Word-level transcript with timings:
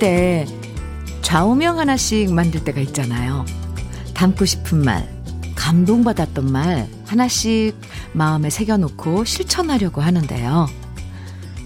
때 0.00 0.44
좌우명 1.22 1.78
하나씩 1.78 2.34
만들 2.34 2.64
때가 2.64 2.80
있잖아요. 2.80 3.44
담고 4.14 4.44
싶은 4.44 4.84
말, 4.84 5.08
감동받았던 5.54 6.50
말 6.50 6.88
하나씩 7.06 7.76
마음에 8.12 8.50
새겨놓고 8.50 9.24
실천하려고 9.24 10.00
하는데요. 10.00 10.66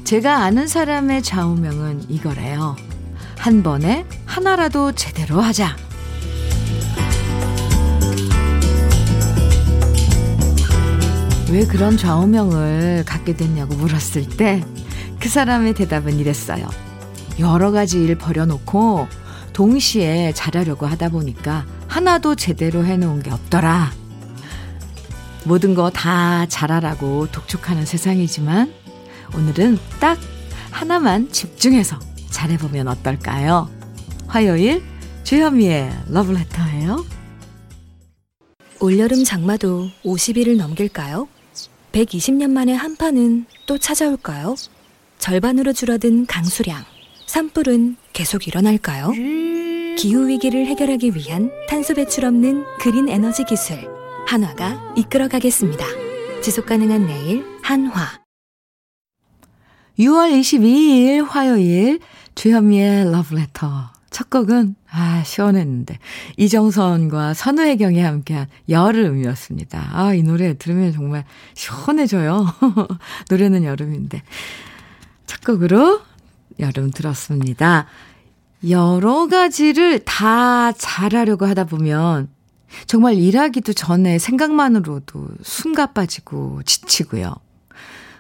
제가 0.05 0.43
아는 0.43 0.67
사람의 0.67 1.23
좌우명은 1.23 2.11
이거래요. 2.11 2.77
한 3.39 3.63
번에 3.63 4.05
하나라도 4.27 4.93
제대로 4.93 5.41
하자. 5.41 5.75
왜 11.51 11.65
그런 11.65 11.97
좌우명을 11.97 13.05
갖게 13.07 13.35
됐냐고 13.35 13.75
물었을 13.77 14.29
때 14.29 14.63
그 15.25 15.31
사람의 15.31 15.73
대답은 15.73 16.19
이랬어요. 16.19 16.69
여러 17.39 17.71
가지 17.71 18.03
일 18.03 18.17
버려놓고 18.17 19.09
동시에 19.53 20.33
잘하려고 20.33 20.87
하다 20.87 21.11
보니까 21.11 21.67
하나도 21.89 22.35
제대로 22.37 22.85
해놓은 22.85 23.23
게 23.23 23.31
없더라. 23.31 23.93
모든 25.45 25.75
거 25.75 25.91
다 25.91 26.47
잘하라고 26.47 27.31
독촉하는 27.31 27.85
세상이지만 27.85 28.73
오늘은 29.37 29.79
딱 30.01 30.19
하나만 30.71 31.31
집중해서 31.31 31.99
잘해보면 32.31 32.89
어떨까요? 32.89 33.69
화요일 34.27 34.83
주현미의 35.25 35.93
러브레터예요. 36.09 37.05
올여름 38.81 39.25
장마도 39.25 39.89
50일을 40.05 40.57
넘길까요? 40.57 41.29
120년 41.93 42.51
만에 42.51 42.73
한파는 42.75 43.47
또 43.67 43.79
찾아올까요? 43.79 44.57
절반으로 45.19 45.73
줄어든 45.73 46.27
강수량, 46.27 46.85
산불은 47.27 47.97
계속 48.13 48.47
일어날까요? 48.47 49.11
기후위기를 49.97 50.67
해결하기 50.67 51.13
위한 51.15 51.51
탄소 51.69 51.95
배출 51.95 52.25
없는 52.25 52.65
그린 52.79 53.09
에너지 53.09 53.45
기술, 53.45 53.77
한화가 54.27 54.95
이끌어가겠습니다. 54.97 55.85
지속가능한 56.43 57.07
내일, 57.07 57.45
한화. 57.63 58.21
6월 59.99 60.39
22일 60.41 61.25
화요일 61.27 62.01
주현미의 62.35 63.11
러브레터. 63.13 63.93
첫 64.11 64.31
곡은 64.31 64.77
아 64.91 65.23
시원했는데 65.25 65.99
이정선과 66.37 67.35
선우혜경이 67.35 67.99
함께한 68.01 68.47
여름이었습니다. 68.69 69.91
아 69.93 70.15
이 70.15 70.23
노래 70.23 70.57
들으면 70.57 70.93
정말 70.93 71.25
시원해져요. 71.55 72.47
노래는 73.31 73.65
여름인데 73.65 74.23
첫 75.27 75.43
곡으로 75.45 76.01
여름 76.59 76.91
들었습니다. 76.91 77.87
여러 78.69 79.27
가지를 79.27 80.01
다 80.05 80.73
잘하려고 80.73 81.47
하다 81.47 81.65
보면 81.65 82.29
정말 82.87 83.15
일하기도 83.15 83.73
전에 83.73 84.19
생각만으로도 84.19 85.29
숨가 85.43 85.93
빠지고 85.93 86.63
지치고요. 86.65 87.35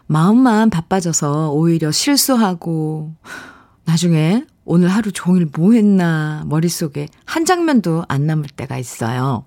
마음만 0.06 0.70
바빠져서 0.70 1.50
오히려 1.52 1.90
실수하고 1.90 3.14
나중에 3.84 4.44
오늘 4.64 4.88
하루 4.88 5.12
종일 5.12 5.48
뭐 5.54 5.72
했나 5.72 6.44
머릿속에 6.46 7.08
한 7.24 7.44
장면도 7.44 8.04
안 8.08 8.26
남을 8.26 8.46
때가 8.56 8.78
있어요. 8.78 9.44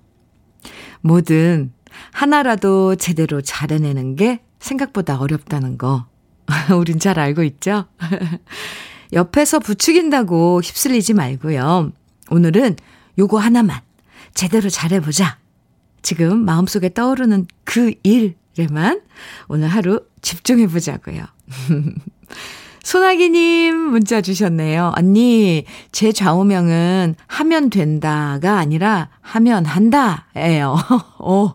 뭐든 1.00 1.72
하나라도 2.12 2.96
제대로 2.96 3.40
잘해내는 3.40 4.16
게 4.16 4.42
생각보다 4.58 5.18
어렵다는 5.20 5.78
거 5.78 6.06
우린 6.76 6.98
잘 6.98 7.18
알고 7.18 7.42
있죠? 7.44 7.86
옆에서 9.12 9.58
부추긴다고 9.58 10.60
휩쓸리지 10.60 11.14
말고요. 11.14 11.92
오늘은 12.30 12.76
요거 13.18 13.38
하나만 13.38 13.80
제대로 14.34 14.68
잘해보자. 14.68 15.38
지금 16.02 16.44
마음속에 16.44 16.92
떠오르는 16.92 17.46
그 17.64 17.92
일에만 18.02 19.02
오늘 19.48 19.68
하루 19.68 20.04
집중해보자고요. 20.22 21.24
소나기님 22.82 23.76
문자 23.76 24.22
주셨네요. 24.22 24.92
언니, 24.96 25.64
제 25.92 26.12
좌우명은 26.12 27.16
하면 27.26 27.70
된다가 27.70 28.58
아니라 28.58 29.10
하면 29.20 29.66
한다예요. 29.66 30.76
오, 31.18 31.52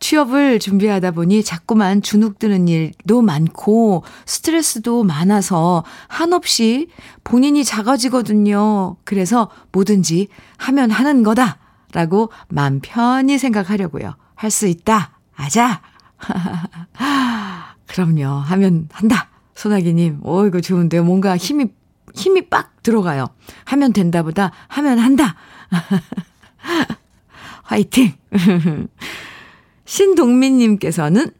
취업을 0.00 0.58
준비하다 0.58 1.10
보니 1.12 1.42
자꾸만 1.42 2.02
주눅 2.02 2.38
드는 2.38 2.68
일도 2.68 3.22
많고 3.22 4.04
스트레스도 4.26 5.04
많아서 5.04 5.84
한없이 6.08 6.88
본인이 7.24 7.64
작아지거든요. 7.64 8.96
그래서 9.04 9.50
뭐든지 9.72 10.28
하면 10.58 10.90
하는 10.90 11.22
거다. 11.22 11.58
라고 11.92 12.30
맘 12.48 12.80
편히 12.82 13.38
생각하려고요. 13.38 14.14
할 14.34 14.50
수 14.50 14.66
있다. 14.66 15.18
아자. 15.34 15.80
그럼요. 17.88 18.26
하면 18.40 18.88
한다. 18.92 19.28
소나기님. 19.54 20.20
오, 20.22 20.46
이거 20.46 20.60
좋은데요. 20.60 21.02
뭔가 21.04 21.36
힘이, 21.36 21.66
힘이 22.14 22.48
빡 22.48 22.82
들어가요. 22.82 23.26
하면 23.64 23.92
된다 23.92 24.22
보다 24.22 24.52
하면 24.68 24.98
한다. 24.98 25.34
화이팅! 27.64 28.12
신동민님께서는 29.88 31.30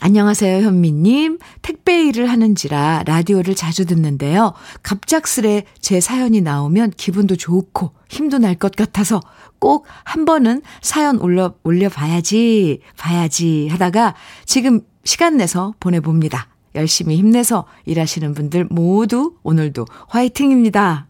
안녕하세요, 0.00 0.66
현미님. 0.66 1.38
택배 1.60 2.02
일을 2.06 2.28
하는지라 2.30 3.04
라디오를 3.06 3.54
자주 3.54 3.84
듣는데요. 3.84 4.54
갑작스레 4.82 5.64
제 5.78 6.00
사연이 6.00 6.40
나오면 6.40 6.92
기분도 6.96 7.36
좋고 7.36 7.92
힘도 8.08 8.38
날 8.38 8.54
것 8.56 8.74
같아서 8.74 9.20
꼭 9.58 9.86
한 10.04 10.24
번은 10.24 10.62
사연 10.80 11.20
올려, 11.20 11.54
올려봐야지, 11.62 12.80
봐야지 12.96 13.68
하다가 13.70 14.14
지금 14.46 14.80
시간 15.04 15.36
내서 15.36 15.74
보내봅니다. 15.78 16.48
열심히 16.74 17.16
힘내서 17.16 17.66
일하시는 17.84 18.32
분들 18.32 18.68
모두 18.70 19.34
오늘도 19.42 19.84
화이팅입니다. 20.08 21.06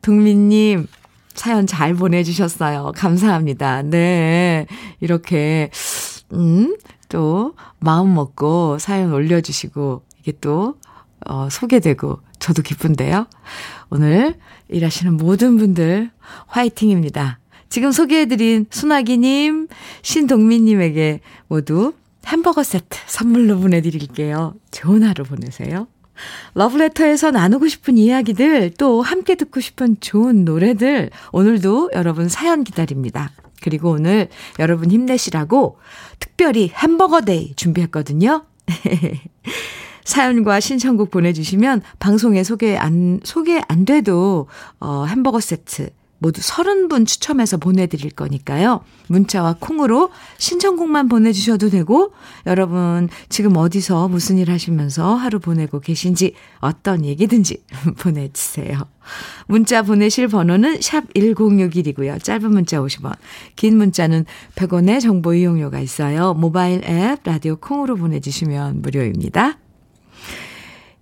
동민님, 0.00 0.86
사연 1.34 1.66
잘 1.66 1.94
보내주셨어요. 1.94 2.92
감사합니다. 2.96 3.82
네. 3.82 4.66
이렇게, 5.00 5.70
음, 6.32 6.76
또, 7.08 7.54
마음 7.80 8.14
먹고 8.14 8.78
사연 8.78 9.12
올려주시고, 9.12 10.02
이게 10.20 10.32
또, 10.40 10.76
어, 11.26 11.48
소개되고, 11.50 12.20
저도 12.38 12.62
기쁜데요. 12.62 13.26
오늘 13.90 14.34
일하시는 14.68 15.16
모든 15.16 15.56
분들 15.56 16.10
화이팅입니다. 16.46 17.38
지금 17.68 17.90
소개해드린 17.90 18.66
순아기님, 18.70 19.68
신동민님에게 20.02 21.20
모두 21.48 21.94
햄버거 22.26 22.62
세트 22.62 22.98
선물로 23.06 23.58
보내드릴게요. 23.58 24.54
좋은 24.70 25.02
하루 25.02 25.24
보내세요. 25.24 25.88
러브레터에서 26.54 27.30
나누고 27.30 27.68
싶은 27.68 27.98
이야기들, 27.98 28.72
또 28.78 29.02
함께 29.02 29.34
듣고 29.34 29.60
싶은 29.60 29.98
좋은 30.00 30.44
노래들, 30.44 31.10
오늘도 31.32 31.90
여러분 31.94 32.28
사연 32.28 32.64
기다립니다. 32.64 33.30
그리고 33.62 33.90
오늘 33.90 34.28
여러분 34.58 34.90
힘내시라고 34.90 35.78
특별히 36.18 36.70
햄버거 36.74 37.22
데이 37.22 37.54
준비했거든요. 37.54 38.44
사연과 40.04 40.60
신청곡 40.60 41.10
보내주시면 41.10 41.82
방송에 41.98 42.44
소개 42.44 42.76
안, 42.76 43.20
소개 43.24 43.62
안 43.68 43.84
돼도, 43.84 44.48
어, 44.80 45.04
햄버거 45.06 45.40
세트 45.40 45.90
모두 46.18 46.40
30분 46.40 47.06
추첨해서 47.06 47.56
보내드릴 47.56 48.10
거니까요. 48.12 48.82
문자와 49.08 49.56
콩으로 49.60 50.10
신청곡만 50.38 51.08
보내주셔도 51.08 51.70
되고, 51.70 52.12
여러분 52.46 53.08
지금 53.28 53.56
어디서 53.56 54.08
무슨 54.08 54.38
일 54.38 54.50
하시면서 54.50 55.14
하루 55.14 55.38
보내고 55.38 55.80
계신지 55.80 56.34
어떤 56.60 57.04
얘기든지 57.04 57.62
보내주세요. 58.00 58.80
문자 59.46 59.82
보내실 59.82 60.28
번호는 60.28 60.80
샵 60.80 61.12
1061이고요. 61.12 62.22
짧은 62.22 62.50
문자 62.50 62.78
50원, 62.78 63.16
긴 63.56 63.76
문자는 63.76 64.24
100원의 64.54 65.00
정보 65.00 65.34
이용료가 65.34 65.80
있어요. 65.80 66.34
모바일 66.34 66.82
앱, 66.84 67.20
라디오 67.24 67.56
콩으로 67.56 67.96
보내주시면 67.96 68.80
무료입니다. 68.80 69.58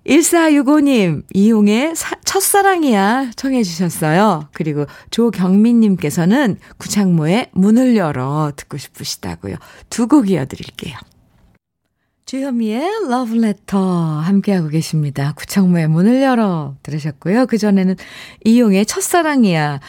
1465님, 0.07 1.23
이용의 1.33 1.95
사, 1.95 2.17
첫사랑이야 2.25 3.31
청해 3.37 3.63
주셨어요. 3.63 4.49
그리고 4.53 4.87
조경민님께서는 5.11 6.57
구창모의 6.79 7.51
문을 7.53 7.97
열어 7.97 8.53
듣고 8.57 8.77
싶으시다고요. 8.79 9.57
두 9.91 10.07
곡 10.07 10.29
이어드릴게요. 10.31 10.97
주현미의 12.27 13.09
러브레터 13.11 13.79
함께하고 14.21 14.69
계십니다. 14.69 15.33
구창모의 15.37 15.89
문을 15.89 16.23
열어 16.23 16.77
들으셨고요. 16.83 17.47
그전에는 17.47 17.97
이용의 18.45 18.87
첫사랑이야 18.87 19.81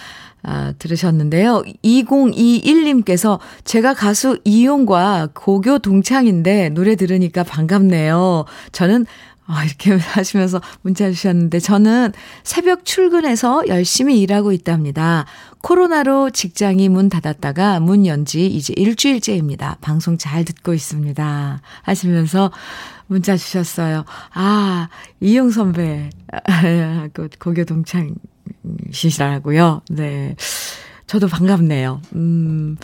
아, 0.46 0.74
들으셨는데요. 0.78 1.64
2021님께서 1.86 3.40
제가 3.64 3.94
가수 3.94 4.40
이용과 4.44 5.30
고교 5.34 5.80
동창인데 5.80 6.70
노래 6.70 6.96
들으니까 6.96 7.44
반갑네요. 7.44 8.44
저는 8.74 9.06
아, 9.46 9.66
이렇게 9.66 9.96
하시면서 9.98 10.62
문자 10.82 11.10
주셨는데 11.10 11.60
저는 11.60 12.14
새벽 12.44 12.86
출근해서 12.86 13.64
열심히 13.68 14.22
일하고 14.22 14.52
있답니다. 14.52 15.26
코로나로 15.62 16.30
직장이 16.30 16.90
문 16.90 17.10
닫았다가 17.10 17.80
문 17.80 18.06
연지 18.06 18.46
이제 18.48 18.74
일주일째입니다. 18.76 19.78
방송 19.82 20.18
잘 20.18 20.44
듣고 20.46 20.74
있습니다. 20.74 21.62
하시면서 21.82 22.52
문자 23.08 23.38
주셨어요. 23.38 24.06
아, 24.34 24.90
이용 25.20 25.52
선배, 25.52 26.10
그 27.14 27.30
고교 27.40 27.66
동창이시라고요. 27.66 29.82
네. 29.90 30.36
저도 31.06 31.28
반갑네요. 31.28 32.02
음, 32.16 32.78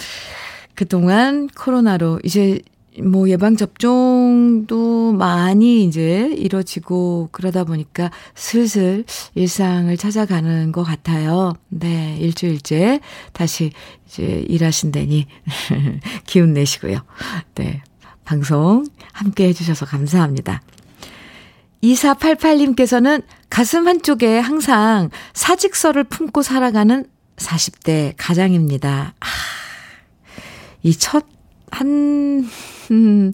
그동안 0.76 1.48
코로나로 1.48 2.20
이제 2.24 2.60
뭐 3.04 3.30
예방 3.30 3.56
접종도 3.56 5.14
많이 5.14 5.84
이제 5.84 6.34
이뤄지고 6.38 7.30
그러다 7.32 7.64
보니까 7.64 8.12
슬슬 8.36 9.06
일상을 9.36 9.96
찾아가는 9.98 10.72
것 10.72 10.84
같아요. 10.84 11.54
네, 11.70 12.18
일주일째 12.20 13.00
다시 13.34 13.72
이제 14.08 14.46
일하신다니 14.48 15.28
기운 16.26 16.54
내시고요. 16.54 17.00
네, 17.56 17.82
방송 18.26 18.86
함께 19.14 19.48
해주셔서 19.48 19.86
감사합니다. 19.86 20.62
2488님께서는 21.84 23.24
가슴 23.50 23.88
한쪽에 23.88 24.40
항상 24.40 25.10
사직서를 25.34 26.04
품고 26.04 26.42
살아가는 26.42 27.06
40대 27.38 28.14
가장입니다. 28.18 29.14
아, 29.20 29.26
이 30.84 30.94
첫, 30.96 31.26
한, 31.72 32.48
음, 32.92 33.32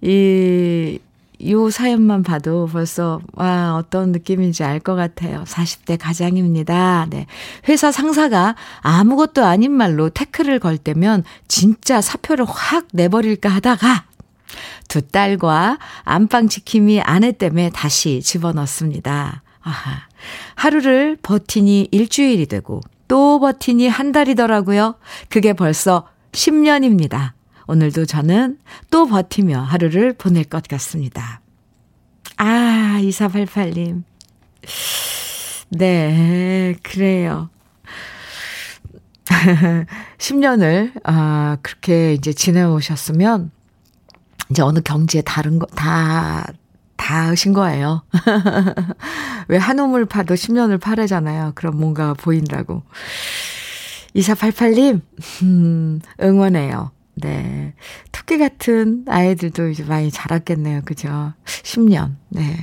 이, 0.00 0.98
요 1.46 1.70
사연만 1.70 2.24
봐도 2.24 2.66
벌써, 2.66 3.20
와, 3.32 3.76
어떤 3.76 4.10
느낌인지 4.10 4.64
알 4.64 4.80
것 4.80 4.96
같아요. 4.96 5.44
40대 5.46 5.96
가장입니다. 6.00 7.06
네. 7.10 7.26
회사 7.68 7.92
상사가 7.92 8.56
아무것도 8.80 9.44
아닌 9.44 9.70
말로 9.70 10.10
태클을 10.10 10.58
걸 10.58 10.78
때면 10.78 11.22
진짜 11.46 12.00
사표를 12.00 12.44
확 12.44 12.88
내버릴까 12.92 13.48
하다가 13.48 14.04
두 14.88 15.02
딸과 15.02 15.78
안방 16.02 16.48
지킴이 16.48 17.02
아내 17.02 17.30
때문에 17.30 17.70
다시 17.70 18.20
집어넣습니다. 18.20 19.42
아하. 19.60 20.08
하루를 20.56 21.18
버티니 21.22 21.88
일주일이 21.92 22.46
되고 22.46 22.80
또 23.06 23.38
버티니 23.38 23.88
한 23.88 24.10
달이더라고요. 24.12 24.96
그게 25.28 25.52
벌써 25.52 26.08
10년입니다. 26.32 27.32
오늘도 27.68 28.06
저는 28.06 28.58
또 28.90 29.06
버티며 29.06 29.60
하루를 29.60 30.14
보낼 30.14 30.44
것 30.44 30.66
같습니다. 30.66 31.40
아, 32.38 32.98
2488님. 33.00 34.02
네, 35.70 36.74
그래요. 36.82 37.50
10년을, 40.18 40.92
아, 41.04 41.58
그렇게 41.62 42.14
이제 42.14 42.32
지내오셨으면, 42.32 43.50
이제 44.50 44.62
어느 44.62 44.80
경지에 44.80 45.20
다른 45.22 45.58
거, 45.58 45.66
다, 45.66 46.46
다 46.96 47.26
하신 47.28 47.52
거예요. 47.52 48.02
왜 49.48 49.58
한 49.58 49.78
우물 49.78 50.06
파도 50.06 50.34
10년을 50.34 50.80
파래잖아요. 50.80 51.52
그럼 51.54 51.76
뭔가 51.78 52.14
보인다고. 52.14 52.82
2488님, 54.16 55.02
음, 55.42 56.00
응원해요. 56.22 56.90
네. 57.20 57.74
토끼 58.12 58.38
같은 58.38 59.04
아이들도 59.08 59.68
이제 59.68 59.82
많이 59.84 60.10
자랐겠네요. 60.10 60.82
그죠? 60.84 61.32
10년. 61.44 62.16
네. 62.28 62.56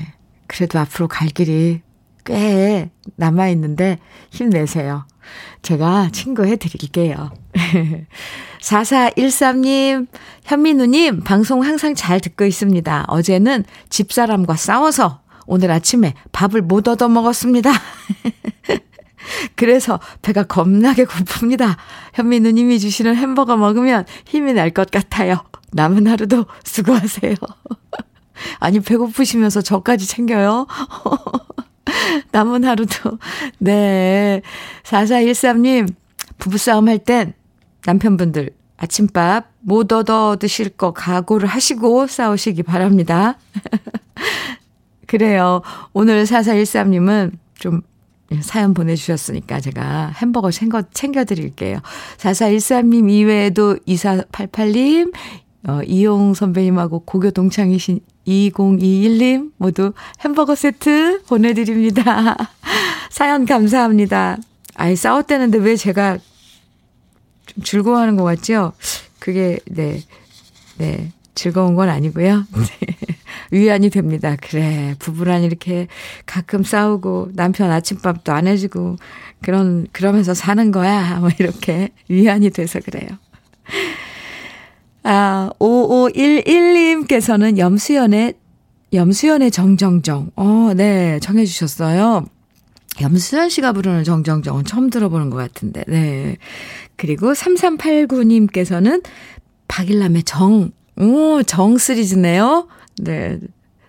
그래도 0.48 0.80
앞으로 0.80 1.08
갈 1.08 1.28
길이 1.30 1.82
꽤 2.24 2.90
남아있는데 3.16 4.00
힘내세요. 4.32 5.06
제가 5.62 6.10
친구해 6.12 6.56
드릴게요. 6.56 7.32
4413님, 8.62 10.08
현민우님, 10.44 11.22
방송 11.22 11.64
항상 11.64 11.94
잘 11.96 12.20
듣고 12.20 12.46
있습니다. 12.46 13.06
어제는 13.08 13.64
집사람과 13.90 14.56
싸워서 14.56 15.22
오늘 15.46 15.72
아침에 15.72 16.14
밥을 16.32 16.62
못 16.62 16.88
얻어 16.88 17.08
먹었습니다. 17.08 17.72
그래서 19.56 20.00
배가 20.22 20.44
겁나게 20.44 21.06
고픕니다. 21.06 21.76
현미 22.14 22.40
누님이 22.42 22.80
주시는 22.80 23.16
햄버거 23.16 23.58
먹으면 23.58 24.06
힘이 24.26 24.54
날 24.54 24.72
것 24.72 24.92
같아요. 24.92 25.44
남은 25.72 26.08
하루도 26.08 26.46
수고하세요. 26.64 27.36
아니, 28.60 28.80
배고프시면서 28.80 29.62
저까지 29.62 30.06
챙겨요? 30.08 30.68
남은 32.32 32.64
하루도. 32.66 33.20
네. 33.60 34.42
4413님, 34.84 35.94
부부싸움 36.38 36.88
할 36.90 37.00
땐 37.00 37.34
남편분들 37.86 38.52
아침밥 38.78 39.52
못 39.62 39.94
얻어 39.94 40.36
드실 40.38 40.70
거 40.70 40.92
각오를 40.92 41.48
하시고 41.48 42.08
싸우시기 42.08 42.64
바랍니다. 42.64 43.38
그래요. 45.08 45.62
오늘 45.94 46.24
4413님은 46.26 47.32
좀 47.58 47.82
사연 48.42 48.74
보내주셨으니까 48.74 49.60
제가 49.60 50.14
햄버거 50.16 50.52
챙겨, 50.52 50.82
챙겨드릴게요. 50.94 51.80
4413님 52.18 53.10
이외에도 53.10 53.78
2488님, 53.88 55.14
어, 55.68 55.82
이용 55.86 56.34
선배님하고 56.34 57.00
고교 57.00 57.32
동창이신 57.32 58.00
2021님 58.28 59.52
모두 59.58 59.94
햄버거 60.22 60.56
세트 60.56 61.24
보내드립니다. 61.28 62.36
사연 63.10 63.46
감사합니다. 63.46 64.38
아이, 64.76 64.96
싸웠다는데 64.96 65.60
왜 65.60 65.76
제가 65.76 66.18
좀 67.46 67.64
즐거워하는 67.64 68.16
것 68.16 68.24
같죠? 68.24 68.74
그게, 69.20 69.60
네, 69.66 70.02
네, 70.78 71.12
즐거운 71.36 71.76
건 71.76 71.90
아니고요. 71.90 72.46
네. 72.52 73.15
위안이 73.52 73.90
됩니다. 73.90 74.36
그래, 74.42 74.96
부부란 75.00 75.44
이렇게 75.44 75.88
가끔 76.26 76.64
싸우고 76.64 77.32
남편 77.34 77.72
아침밥도 77.72 78.32
안 78.32 78.48
해주고 78.48 78.98
그런, 79.42 79.88
그러면서 79.92 80.34
사는 80.34 80.72
거야. 80.72 81.20
뭐 81.22 81.30
이렇게 81.40 81.90
위안이 82.10 82.50
돼서 82.50 82.80
그래요. 82.80 83.08
아, 85.04 85.52
5511님께서는 85.60 87.58
염수연의, 87.58 88.34
염수연의 88.94 89.52
정정정. 89.52 90.32
어, 90.36 90.72
네, 90.76 91.20
정해주셨어요. 91.20 92.26
염수연 93.02 93.50
씨가 93.50 93.74
부르는 93.74 94.04
정정정은 94.04 94.64
처음 94.64 94.90
들어보는 94.90 95.30
것 95.30 95.38
같은데, 95.38 95.84
네. 95.88 96.38
그리고 96.96 97.34
3389님께서는 97.34 99.04
박일남의 99.68 100.24
정, 100.24 100.72
오, 100.98 101.44
정 101.44 101.78
시리즈네요. 101.78 102.68
네. 102.98 103.40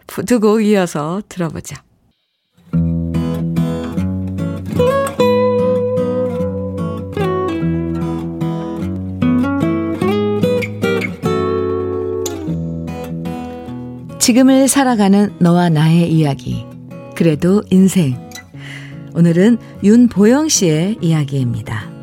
두 0.06 0.40
곡 0.40 0.62
이어서 0.64 1.22
들어보죠. 1.28 1.76
지금을 14.18 14.66
살아가는 14.66 15.32
너와 15.38 15.68
나의 15.68 16.10
이야기. 16.12 16.66
그래도 17.14 17.62
인생. 17.70 18.16
오늘은 19.14 19.58
윤보영 19.84 20.48
씨의 20.48 20.98
이야기입니다. 21.00 21.96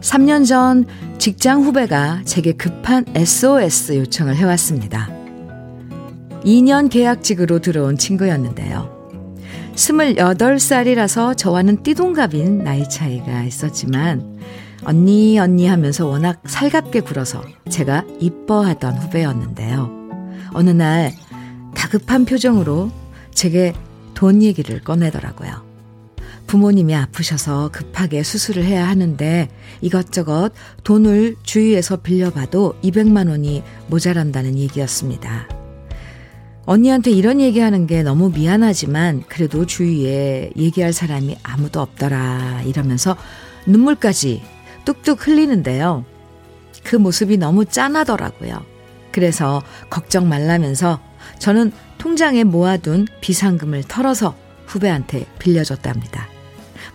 3년 0.00 0.46
전 0.46 0.84
직장 1.22 1.62
후배가 1.62 2.22
제게 2.24 2.50
급한 2.50 3.04
SOS 3.14 3.96
요청을 3.96 4.34
해왔습니다. 4.34 5.08
2년 6.44 6.90
계약직으로 6.90 7.60
들어온 7.60 7.96
친구였는데요. 7.96 8.90
28살이라서 9.76 11.36
저와는 11.36 11.84
띠동갑인 11.84 12.64
나이 12.64 12.88
차이가 12.88 13.44
있었지만 13.44 14.36
언니 14.82 15.38
언니 15.38 15.68
하면서 15.68 16.08
워낙 16.08 16.42
살갑게 16.44 17.02
굴어서 17.02 17.44
제가 17.70 18.04
이뻐하던 18.18 18.98
후배였는데요. 18.98 19.92
어느 20.54 20.70
날 20.70 21.12
다급한 21.76 22.24
표정으로 22.24 22.90
제게 23.30 23.74
돈 24.14 24.42
얘기를 24.42 24.80
꺼내더라고요. 24.80 25.71
부모님이 26.52 26.94
아프셔서 26.94 27.70
급하게 27.72 28.22
수술을 28.22 28.62
해야 28.62 28.86
하는데 28.86 29.48
이것저것 29.80 30.50
돈을 30.84 31.36
주위에서 31.42 32.02
빌려봐도 32.02 32.74
200만 32.84 33.30
원이 33.30 33.62
모자란다는 33.86 34.58
얘기였습니다. 34.58 35.48
언니한테 36.66 37.10
이런 37.10 37.40
얘기하는 37.40 37.86
게 37.86 38.02
너무 38.02 38.28
미안하지만 38.28 39.22
그래도 39.28 39.64
주위에 39.64 40.50
얘기할 40.54 40.92
사람이 40.92 41.38
아무도 41.42 41.80
없더라 41.80 42.64
이러면서 42.66 43.16
눈물까지 43.64 44.42
뚝뚝 44.84 45.26
흘리는데요. 45.26 46.04
그 46.84 46.96
모습이 46.96 47.38
너무 47.38 47.64
짠하더라고요. 47.64 48.62
그래서 49.10 49.62
걱정 49.88 50.28
말라면서 50.28 51.00
저는 51.38 51.72
통장에 51.96 52.44
모아둔 52.44 53.06
비상금을 53.22 53.84
털어서 53.84 54.36
후배한테 54.66 55.24
빌려줬답니다. 55.38 56.41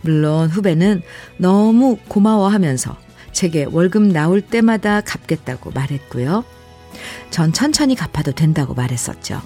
물론 0.01 0.49
후배는 0.49 1.01
너무 1.37 1.97
고마워하면서 2.07 2.97
제게 3.31 3.65
월급 3.65 4.03
나올 4.03 4.41
때마다 4.41 5.01
갚겠다고 5.01 5.71
말했고요. 5.71 6.43
전 7.29 7.53
천천히 7.53 7.95
갚아도 7.95 8.31
된다고 8.31 8.73
말했었죠. 8.73 9.41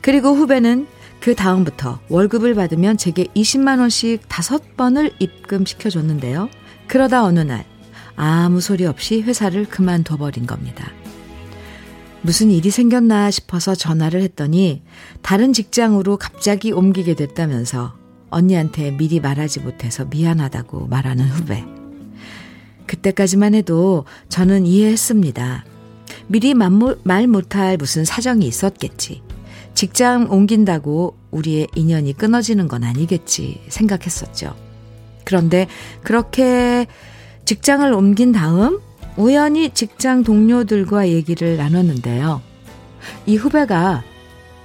그리고 0.00 0.34
후배는 0.34 0.86
그 1.20 1.34
다음부터 1.34 2.00
월급을 2.08 2.54
받으면 2.54 2.96
제게 2.96 3.24
20만원씩 3.36 4.20
다섯 4.28 4.76
번을 4.76 5.12
입금시켜줬는데요. 5.18 6.48
그러다 6.88 7.22
어느 7.24 7.40
날 7.40 7.64
아무 8.16 8.60
소리 8.60 8.86
없이 8.86 9.22
회사를 9.22 9.66
그만둬버린 9.66 10.46
겁니다. 10.46 10.90
무슨 12.22 12.50
일이 12.50 12.70
생겼나 12.70 13.30
싶어서 13.30 13.74
전화를 13.74 14.20
했더니 14.22 14.82
다른 15.22 15.52
직장으로 15.52 16.16
갑자기 16.16 16.72
옮기게 16.72 17.14
됐다면서 17.14 17.99
언니한테 18.30 18.92
미리 18.92 19.20
말하지 19.20 19.60
못해서 19.60 20.04
미안하다고 20.04 20.86
말하는 20.86 21.26
후배. 21.26 21.64
그때까지만 22.86 23.54
해도 23.54 24.04
저는 24.28 24.66
이해했습니다. 24.66 25.64
미리 26.26 26.54
말 26.54 27.26
못할 27.28 27.76
무슨 27.76 28.04
사정이 28.04 28.46
있었겠지. 28.46 29.22
직장 29.74 30.30
옮긴다고 30.30 31.16
우리의 31.30 31.68
인연이 31.74 32.12
끊어지는 32.12 32.68
건 32.68 32.84
아니겠지 32.84 33.62
생각했었죠. 33.68 34.54
그런데 35.24 35.68
그렇게 36.02 36.86
직장을 37.44 37.92
옮긴 37.92 38.32
다음 38.32 38.80
우연히 39.16 39.70
직장 39.70 40.24
동료들과 40.24 41.08
얘기를 41.08 41.56
나눴는데요. 41.56 42.42
이 43.26 43.36
후배가 43.36 44.02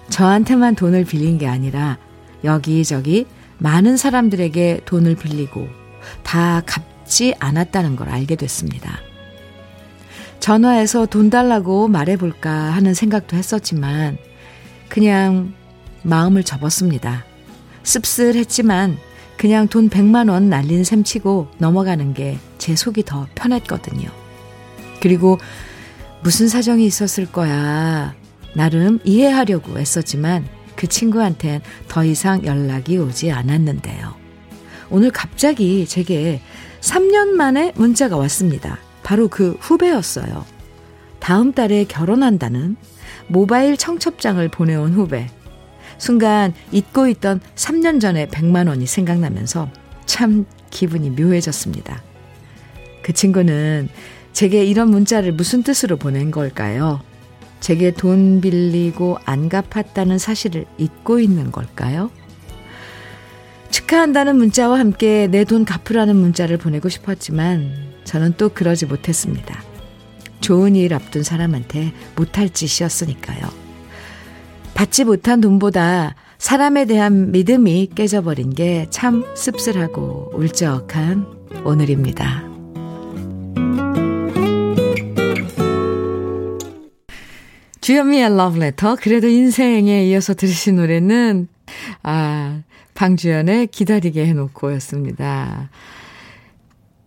저한테만 0.10 0.76
돈을 0.76 1.06
빌린 1.06 1.38
게 1.38 1.48
아니라 1.48 1.98
여기저기 2.44 3.26
많은 3.58 3.98
사람들에게 3.98 4.82
돈을 4.86 5.16
빌리고 5.16 5.68
다 6.24 6.62
갚지 6.66 7.36
않았다는 7.40 7.96
걸 7.96 8.10
알게 8.10 8.36
됐습니다. 8.36 9.00
전화해서 10.40 11.06
돈 11.06 11.30
달라고 11.30 11.88
말해볼까 11.88 12.52
하는 12.52 12.94
생각도 12.94 13.36
했었지만 13.38 14.18
그냥 14.90 15.54
마음을 16.04 16.44
접었습니다. 16.44 17.26
씁쓸했지만 17.84 18.98
그냥 19.38 19.68
돈 19.68 19.90
100만 19.90 20.30
원 20.30 20.50
날린 20.50 20.84
셈 20.84 21.04
치고 21.04 21.48
넘어가는 21.58 22.14
게 22.14 22.38
제 22.66 22.76
속이 22.76 23.04
더 23.04 23.28
편했거든요. 23.36 24.10
그리고 25.00 25.38
무슨 26.24 26.48
사정이 26.48 26.84
있었을 26.84 27.28
거야. 27.32 28.16
나름 28.56 28.98
이해하려고 29.04 29.78
애썼지만 29.78 30.48
그 30.76 30.88
친구한텐 30.88 31.62
더 31.88 32.04
이상 32.04 32.46
연락이 32.46 32.98
오지 32.98 33.32
않았는데요. 33.32 34.16
오늘 34.90 35.12
갑자기 35.12 35.86
제게 35.88 36.42
3년 36.82 37.30
만에 37.30 37.72
문자가 37.76 38.18
왔습니다. 38.18 38.78
바로 39.04 39.28
그 39.28 39.58
후배였어요. 39.60 40.46
다음 41.20 41.54
달에 41.54 41.86
결혼한다는 41.86 42.76
모바일 43.28 43.78
청첩장을 43.78 44.48
보내온 44.50 44.94
후배. 44.94 45.28
순간 45.98 46.54
잊고 46.72 47.08
있던 47.08 47.40
3년 47.56 48.00
전에 48.00 48.28
100만 48.28 48.68
원이 48.68 48.86
생각나면서 48.86 49.70
참 50.06 50.46
기분이 50.70 51.10
묘해졌습니다. 51.12 52.04
그 53.02 53.14
친구는 53.14 53.90
제게 54.34 54.66
이런 54.66 54.90
문자를 54.90 55.32
무슨 55.32 55.64
뜻으로 55.64 55.98
보낸 55.98 56.30
걸까요? 56.30 57.02
제게 57.60 57.92
돈 57.92 58.42
빌리고 58.42 59.18
안 59.26 59.50
갚았다는 59.50 60.18
사실을 60.18 60.66
잊고 60.78 61.20
있는 61.20 61.52
걸까요? 61.52 62.12
축하한다는 63.72 64.38
문자와 64.38 64.80
함께 64.80 65.28
내 65.28 65.44
돈 65.44 65.66
갚으라는 65.66 66.16
문자를 66.16 66.58
보내고 66.58 66.90
싶었지만 66.90 67.94
저는 68.04 68.36
또 68.38 68.50
그러지 68.50 68.86
못했습니다. 68.86 69.64
좋은 70.42 70.76
일 70.76 70.94
앞둔 70.94 71.24
사람한테 71.24 71.92
못할 72.16 72.50
짓이었으니까요. 72.50 73.42
받지 74.74 75.04
못한 75.04 75.42
돈보다 75.42 76.16
사람에 76.38 76.86
대한 76.86 77.32
믿음이 77.32 77.90
깨져버린 77.96 78.54
게 78.54 78.86
참 78.92 79.24
씁쓸하고 79.36 80.32
울적한 80.36 81.26
오늘입니다. 81.64 82.55
주현미의 87.86 88.36
러브레터. 88.36 88.96
그래도 89.00 89.28
인생에 89.28 90.08
이어서 90.08 90.34
들으신 90.34 90.78
노래는, 90.78 91.48
아, 92.02 92.64
방주연의 92.96 93.68
기다리게 93.68 94.26
해놓고 94.26 94.74
였습니다. 94.74 95.70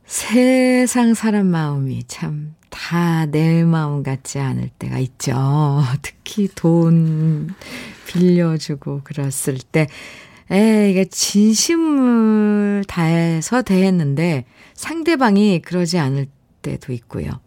세상 0.06 1.14
사람 1.14 1.47
마음이 1.47 2.04
참 2.06 2.54
다 2.70 3.26
내 3.26 3.64
마음 3.64 4.04
같지 4.04 4.38
않을 4.38 4.70
때가 4.78 5.00
있죠. 5.00 5.82
특히 6.00 6.49
돈 6.54 7.49
빌려주고 8.06 9.00
그랬을 9.02 9.58
때, 9.58 9.88
에, 10.52 10.90
이게 10.90 11.04
진심을 11.06 12.85
다해서 12.87 13.62
대했는데 13.62 14.44
상대방이 14.75 15.61
그러지 15.61 15.99
않을 15.99 16.28
때도 16.62 16.92
있고요. 16.92 17.40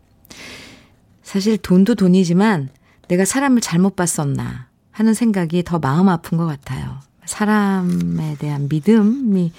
사실 1.24 1.58
돈도 1.58 1.96
돈이지만 1.96 2.68
내가 3.12 3.26
사람을 3.26 3.60
잘못 3.60 3.98
봤었나 3.98 4.68
하는 4.92 5.14
생각이 5.14 5.64
더 5.64 5.80
마음 5.80 6.08
아픈 6.08 6.38
것 6.38 6.46
같아요. 6.46 7.00
사람에 7.26 8.38
대한 8.40 8.70
믿음이 8.70 9.52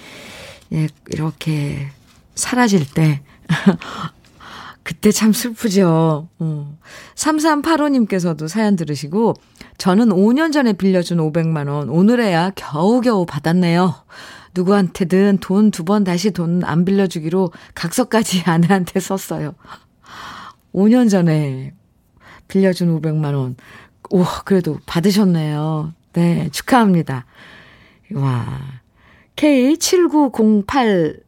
예, 0.73 0.87
이렇게 1.11 1.89
사라질 2.33 2.83
때, 2.91 3.21
그때 4.81 5.11
참 5.11 5.33
슬프죠. 5.33 6.29
어. 6.39 6.77
3385님께서도 7.13 8.47
사연 8.47 8.75
들으시고, 8.75 9.35
저는 9.77 10.09
5년 10.09 10.51
전에 10.51 10.73
빌려준 10.73 11.19
500만원, 11.19 11.89
오늘에야 11.91 12.49
겨우겨우 12.55 13.27
받았네요. 13.27 13.93
누구한테든 14.55 15.37
돈 15.41 15.69
두 15.69 15.83
번 15.85 16.03
다시 16.03 16.31
돈 16.31 16.63
안 16.63 16.85
빌려주기로 16.85 17.51
각서까지 17.75 18.43
아내한테 18.49 18.99
썼어요. 18.99 19.53
5년 20.73 21.07
전에 21.11 21.73
빌려준 22.47 23.01
500만 23.01 23.35
원. 23.35 23.55
오, 24.11 24.23
그래도 24.45 24.77
받으셨네요. 24.85 25.93
네, 26.13 26.49
축하합니다. 26.51 27.25
와. 28.13 28.45
K7908 29.35 31.21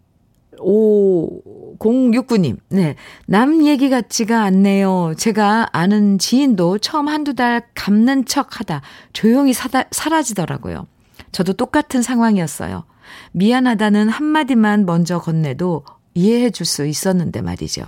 5069님, 0.57 2.57
네. 2.69 2.95
남 3.27 3.65
얘기 3.65 3.89
같지가 3.89 4.41
않네요. 4.43 5.13
제가 5.17 5.67
아는 5.73 6.17
지인도 6.17 6.77
처음 6.77 7.09
한두 7.09 7.35
달 7.35 7.67
갚는 7.73 8.23
척 8.25 8.59
하다 8.59 8.81
조용히 9.11 9.51
사다, 9.51 9.83
사라지더라고요. 9.91 10.87
저도 11.33 11.53
똑같은 11.53 12.01
상황이었어요. 12.01 12.85
미안하다는 13.33 14.07
한마디만 14.07 14.85
먼저 14.85 15.19
건네도 15.19 15.83
이해해 16.13 16.49
줄 16.49 16.65
수 16.65 16.85
있었는데 16.85 17.41
말이죠. 17.41 17.83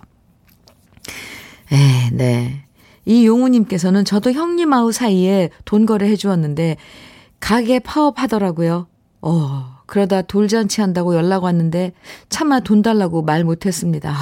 에, 1.72 2.10
네. 2.12 2.67
이 3.08 3.26
용우님께서는 3.26 4.04
저도 4.04 4.34
형님아우 4.34 4.92
사이에 4.92 5.50
돈 5.64 5.86
거래 5.86 6.10
해 6.10 6.18
주었는데 6.18 6.76
가게 7.40 7.80
파업하더라고요. 7.80 8.88
어, 9.22 9.78
그러다 9.86 10.24
돌잔치 10.24 10.82
한다고 10.82 11.16
연락 11.16 11.44
왔는데 11.46 11.94
차마 12.28 12.60
돈 12.60 12.82
달라고 12.82 13.22
말 13.22 13.46
못했습니다. 13.46 14.14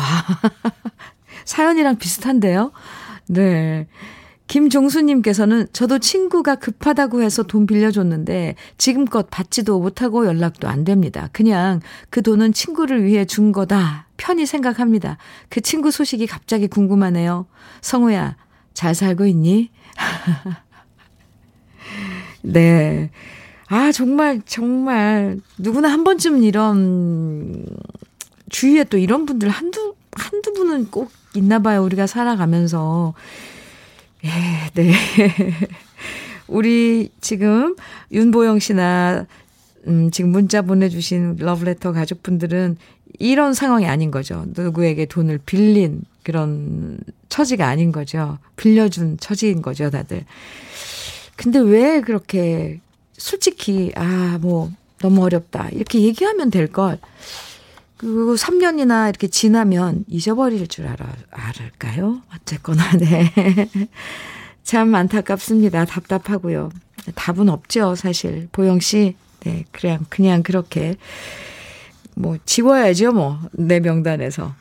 사연이랑 1.45 1.97
비슷한데요? 1.97 2.71
네. 3.27 3.87
김종수님께서는 4.47 5.67
저도 5.73 5.97
친구가 5.97 6.53
급하다고 6.55 7.23
해서 7.23 7.41
돈 7.41 7.65
빌려줬는데 7.65 8.53
지금껏 8.77 9.27
받지도 9.31 9.79
못하고 9.79 10.27
연락도 10.27 10.67
안 10.67 10.83
됩니다. 10.83 11.29
그냥 11.31 11.81
그 12.11 12.21
돈은 12.21 12.53
친구를 12.53 13.03
위해 13.03 13.25
준 13.25 13.51
거다. 13.51 14.05
편히 14.17 14.45
생각합니다. 14.45 15.17
그 15.49 15.61
친구 15.61 15.89
소식이 15.89 16.27
갑자기 16.27 16.67
궁금하네요. 16.67 17.47
성우야, 17.81 18.35
잘 18.75 18.93
살고 18.93 19.25
있니? 19.25 19.71
네. 22.43 23.09
아, 23.67 23.91
정말, 23.91 24.41
정말, 24.45 25.39
누구나 25.57 25.91
한 25.91 26.03
번쯤은 26.03 26.43
이런, 26.43 27.65
주위에 28.49 28.83
또 28.83 28.99
이런 28.99 29.25
분들 29.25 29.49
한두, 29.49 29.95
한두 30.11 30.53
분은 30.53 30.91
꼭 30.91 31.11
있나 31.33 31.57
봐요. 31.59 31.83
우리가 31.83 32.05
살아가면서. 32.05 33.15
예, 34.23 34.29
네. 34.75 34.93
우리 36.47 37.09
지금 37.21 37.75
윤보영 38.11 38.59
씨나, 38.59 39.25
음, 39.87 40.11
지금 40.11 40.31
문자 40.31 40.61
보내주신 40.61 41.37
러브레터 41.39 41.91
가족분들은 41.91 42.77
이런 43.19 43.53
상황이 43.53 43.85
아닌 43.85 44.11
거죠. 44.11 44.45
누구에게 44.47 45.05
돈을 45.05 45.39
빌린 45.45 46.01
그런 46.23 46.99
처지가 47.29 47.67
아닌 47.67 47.91
거죠. 47.91 48.37
빌려준 48.55 49.17
처지인 49.19 49.61
거죠, 49.61 49.89
다들. 49.89 50.25
근데 51.35 51.59
왜 51.59 52.01
그렇게 52.01 52.79
솔직히, 53.17 53.91
아, 53.95 54.37
뭐, 54.41 54.71
너무 54.99 55.23
어렵다. 55.23 55.69
이렇게 55.69 56.01
얘기하면 56.01 56.49
될 56.49 56.67
걸. 56.67 56.99
그리고 57.97 58.35
3년이나 58.35 59.09
이렇게 59.09 59.27
지나면 59.27 60.05
잊어버릴 60.07 60.67
줄 60.67 60.87
알아, 60.87 61.07
알을까요? 61.31 62.21
어쨌거나, 62.33 62.83
네. 62.97 63.31
참 64.63 64.93
안타깝습니다. 64.95 65.85
답답하고요. 65.85 66.71
답은 67.15 67.49
없죠, 67.49 67.95
사실. 67.95 68.49
보영 68.51 68.79
씨. 68.79 69.15
네, 69.41 69.63
그냥, 69.71 70.05
그냥 70.09 70.43
그렇게. 70.43 70.95
뭐, 72.15 72.37
지워야죠, 72.45 73.11
뭐. 73.11 73.39
내 73.53 73.79
명단에서. 73.79 74.53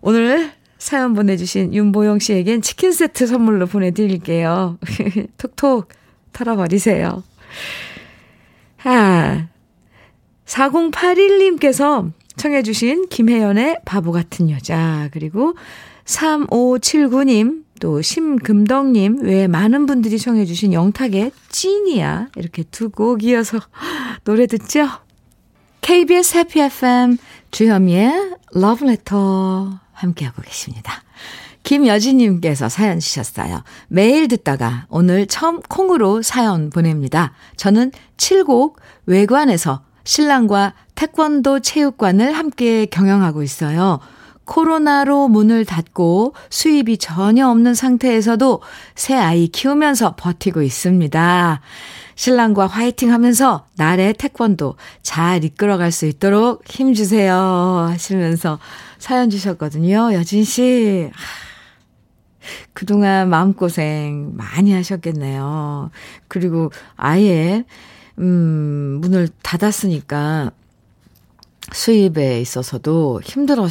오늘 0.00 0.52
사연 0.78 1.14
보내주신 1.14 1.74
윤보영 1.74 2.20
씨에겐 2.20 2.62
치킨 2.62 2.92
세트 2.92 3.26
선물로 3.26 3.66
보내드릴게요. 3.66 4.78
톡톡 5.38 5.88
털어버리세요. 6.32 7.22
아, 8.84 9.48
4081님께서 10.46 12.12
청해주신 12.36 13.08
김혜연의 13.08 13.80
바보 13.84 14.12
같은 14.12 14.50
여자, 14.50 15.08
그리고 15.12 15.54
3579님, 16.04 17.64
또 17.80 18.00
심금덕님 18.00 19.22
외에 19.22 19.46
많은 19.48 19.86
분들이 19.86 20.18
청해주신 20.18 20.72
영탁의 20.72 21.32
찐이야. 21.48 22.28
이렇게 22.36 22.62
두 22.62 22.90
곡 22.90 23.24
이어서 23.24 23.58
노래 24.24 24.46
듣죠? 24.46 24.88
KBS 25.80 26.36
해피 26.36 26.60
FM 26.60 27.18
주현미의 27.50 28.36
러브레터 28.52 29.78
함께하고 29.92 30.42
계십니다. 30.42 31.02
김여진님께서 31.62 32.68
사연 32.68 32.98
주셨어요. 32.98 33.62
매일 33.88 34.28
듣다가 34.28 34.86
오늘 34.88 35.26
처음 35.26 35.60
콩으로 35.60 36.22
사연 36.22 36.70
보냅니다. 36.70 37.32
저는 37.56 37.92
7곡 38.16 38.76
외관에서 39.06 39.82
신랑과 40.04 40.74
태권도 40.94 41.60
체육관을 41.60 42.32
함께 42.32 42.86
경영하고 42.86 43.42
있어요. 43.42 44.00
코로나로 44.48 45.28
문을 45.28 45.66
닫고 45.66 46.34
수입이 46.48 46.96
전혀 46.96 47.48
없는 47.48 47.74
상태에서도 47.74 48.62
새 48.94 49.14
아이 49.14 49.48
키우면서 49.48 50.16
버티고 50.16 50.62
있습니다. 50.62 51.60
신랑과 52.14 52.66
화이팅 52.66 53.12
하면서 53.12 53.66
나의 53.76 54.14
태권도 54.14 54.76
잘 55.02 55.44
이끌어갈 55.44 55.92
수 55.92 56.06
있도록 56.06 56.64
힘주세요. 56.66 57.34
하시면서 57.90 58.58
사연 58.98 59.30
주셨거든요. 59.30 60.14
여진 60.14 60.42
씨. 60.42 61.10
그동안 62.72 63.28
마음고생 63.28 64.32
많이 64.34 64.72
하셨겠네요. 64.72 65.90
그리고 66.26 66.72
아예, 66.96 67.64
음, 68.18 68.98
문을 69.02 69.28
닫았으니까 69.42 70.52
수입에 71.72 72.40
있어서도 72.40 73.20
힘들었, 73.22 73.70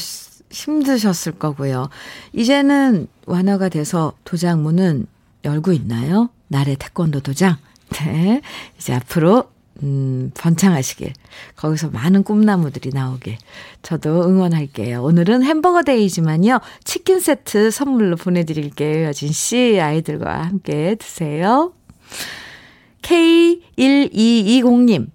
힘드셨을 0.50 1.34
거고요. 1.34 1.90
이제는 2.34 3.08
완화가 3.26 3.70
돼서 3.70 4.14
도장문은 4.24 5.08
열고 5.46 5.74
있나요? 5.74 6.30
나의 6.48 6.76
태권도 6.78 7.20
도장. 7.22 7.58
네. 7.90 8.42
이제 8.78 8.94
앞으로 8.94 9.46
음, 9.84 10.32
번창하시길. 10.34 11.14
거기서 11.56 11.90
많은 11.90 12.24
꿈나무들이 12.24 12.90
나오길. 12.90 13.38
저도 13.84 14.28
응원할게요. 14.28 15.04
오늘은 15.04 15.44
햄버거 15.44 15.84
데이지만요. 15.84 16.60
치킨 16.84 17.20
세트 17.20 17.70
선물로 17.72 18.16
보내드릴게요. 18.16 19.06
여진 19.06 19.32
씨, 19.32 19.80
아이들과 19.80 20.46
함께 20.46 20.96
드세요. 20.96 21.74
K1220님. 23.04 25.10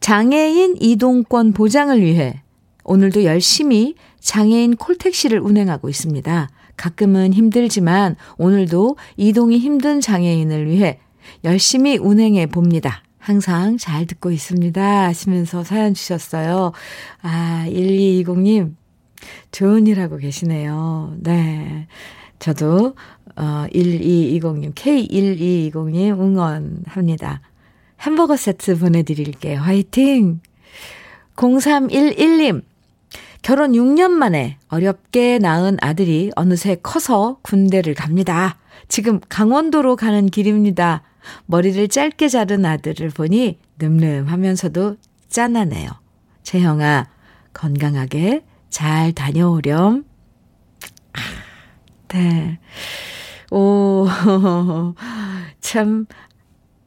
장애인 0.00 0.76
이동권 0.80 1.52
보장을 1.52 2.02
위해 2.02 2.42
오늘도 2.84 3.24
열심히 3.24 3.94
장애인 4.20 4.76
콜택시를 4.76 5.40
운행하고 5.40 5.88
있습니다. 5.88 6.48
가끔은 6.76 7.32
힘들지만 7.32 8.16
오늘도 8.38 8.96
이동이 9.16 9.58
힘든 9.58 10.00
장애인을 10.00 10.68
위해 10.68 10.98
열심히 11.44 11.96
운행해 11.96 12.46
봅니다. 12.46 13.02
항상 13.18 13.78
잘 13.78 14.06
듣고 14.06 14.30
있습니다. 14.30 15.04
하시면서 15.04 15.64
사연 15.64 15.94
주셨어요. 15.94 16.72
아, 17.22 17.64
1220님, 17.68 18.74
좋은 19.50 19.86
일 19.86 19.98
하고 20.00 20.18
계시네요. 20.18 21.16
네. 21.20 21.86
저도, 22.38 22.94
어, 23.36 23.66
1220님, 23.72 24.74
K1220님 24.74 26.20
응원합니다. 26.20 27.40
햄버거 28.00 28.36
세트 28.36 28.78
보내드릴게요. 28.78 29.60
화이팅! 29.60 30.40
0311님, 31.36 32.62
결혼 33.44 33.72
6년 33.72 34.10
만에 34.10 34.56
어렵게 34.68 35.38
낳은 35.38 35.76
아들이 35.82 36.30
어느새 36.34 36.76
커서 36.76 37.36
군대를 37.42 37.92
갑니다. 37.92 38.56
지금 38.88 39.20
강원도로 39.28 39.96
가는 39.96 40.26
길입니다. 40.28 41.02
머리를 41.44 41.88
짧게 41.88 42.28
자른 42.28 42.64
아들을 42.64 43.10
보니 43.10 43.58
늠름하면서도 43.78 44.96
짠하네요. 45.28 45.90
재형아, 46.42 47.10
건강하게 47.52 48.46
잘 48.70 49.12
다녀오렴. 49.12 50.06
아, 51.12 51.20
네. 52.08 52.58
오, 53.50 54.06
참, 55.60 56.06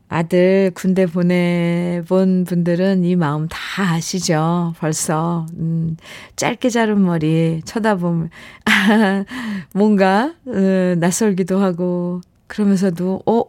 아들 0.09 0.71
군대 0.73 1.05
보내본 1.05 2.45
분들은 2.45 3.03
이 3.03 3.15
마음 3.15 3.47
다 3.49 3.57
아시죠? 3.93 4.73
벌써. 4.79 5.45
음, 5.57 5.97
짧게 6.35 6.69
자른 6.69 7.03
머리 7.03 7.61
쳐다보면, 7.65 8.29
아, 8.65 9.25
뭔가, 9.73 10.33
으, 10.47 10.95
낯설기도 10.99 11.59
하고, 11.59 12.21
그러면서도, 12.47 13.21
어, 13.25 13.43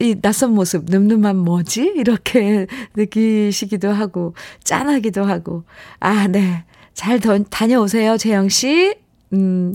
이 0.00 0.16
낯선 0.20 0.52
모습, 0.52 0.86
늠름한 0.88 1.36
뭐지? 1.36 1.94
이렇게 1.96 2.66
느끼시기도 2.96 3.90
하고, 3.92 4.34
짠하기도 4.64 5.24
하고. 5.24 5.62
아, 6.00 6.26
네. 6.26 6.64
잘 6.92 7.20
다녀오세요, 7.20 8.16
재영씨. 8.16 8.96
음, 9.32 9.72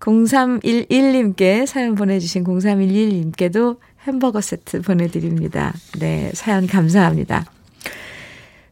0311님께 0.00 1.64
사연 1.64 1.94
보내주신 1.94 2.44
0311님께도 2.44 3.78
햄버거 4.06 4.40
세트 4.40 4.82
보내드립니다. 4.82 5.72
네, 5.98 6.30
사연 6.34 6.66
감사합니다. 6.66 7.44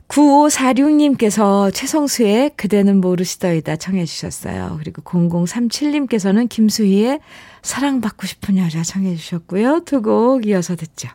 9546님께서 0.09 1.73
최성수의 1.75 2.53
그대는 2.57 3.01
모르시더이다 3.01 3.77
청해 3.77 4.05
주셨어요. 4.05 4.77
그리고 4.79 5.03
0037님께서는 5.03 6.49
김수희의 6.49 7.21
사랑받고 7.63 8.27
싶은 8.27 8.57
여자 8.57 8.83
청해 8.83 9.17
주셨고요. 9.17 9.81
두 9.81 10.01
곡 10.03 10.47
이어서 10.47 10.77
듣죠. 10.77 11.09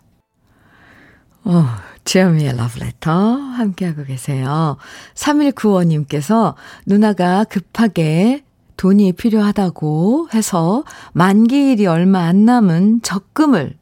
어, 1.44 1.66
지아미의 2.04 2.56
러브레터 2.58 3.12
함께하고 3.12 4.04
계세요. 4.04 4.78
3195님께서 5.16 6.56
누나가 6.86 7.44
급하게 7.46 8.44
돈이 8.78 9.14
필요하다고 9.14 10.30
해서 10.34 10.84
만기일이 11.14 11.88
얼마 11.88 12.24
안 12.26 12.46
남은 12.46 13.02
적금을 13.04 13.76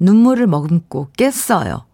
눈물을 0.00 0.46
머금고 0.46 1.10
깼어요. 1.16 1.84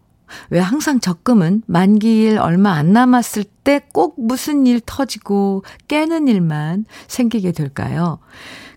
왜 0.49 0.59
항상 0.59 0.99
적금은 0.99 1.61
만기일 1.67 2.39
얼마 2.39 2.71
안 2.71 2.91
남았을 2.93 3.43
때 3.43 3.81
꼭 3.93 4.15
무슨 4.17 4.65
일 4.67 4.81
터지고 4.85 5.63
깨는 5.87 6.27
일만 6.27 6.85
생기게 7.07 7.51
될까요? 7.51 8.19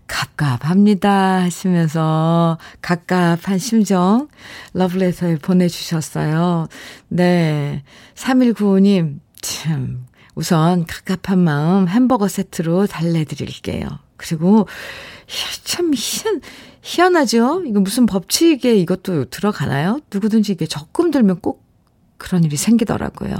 갑갑합니다 0.07 1.41
하시면서 1.41 2.57
갑갑한 2.81 3.57
심정 3.57 4.29
러브레터에 4.73 5.37
보내주셨어요. 5.37 6.67
네. 7.09 7.83
3195님, 8.15 9.19
참, 9.41 10.05
우선 10.35 10.85
갑갑한 10.85 11.39
마음 11.39 11.89
햄버거 11.89 12.27
세트로 12.29 12.87
달래드릴게요. 12.87 13.87
그리고, 14.15 14.67
참, 15.65 15.91
희한, 15.93 16.41
희한하죠? 16.87 17.63
이거 17.65 17.81
무슨 17.81 18.05
법칙에 18.05 18.73
이것도 18.75 19.25
들어가나요? 19.25 19.99
누구든지 20.11 20.53
이게 20.53 20.65
적금 20.65 21.11
들면 21.11 21.41
꼭 21.41 21.63
그런 22.17 22.43
일이 22.45 22.55
생기더라고요. 22.55 23.35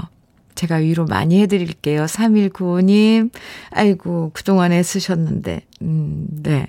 제가 0.54 0.76
위로 0.76 1.06
많이 1.06 1.40
해드릴게요. 1.40 2.04
3195님. 2.04 3.30
아이고, 3.70 4.32
그동안 4.34 4.72
애쓰셨는데. 4.72 5.62
음, 5.82 6.26
네. 6.30 6.66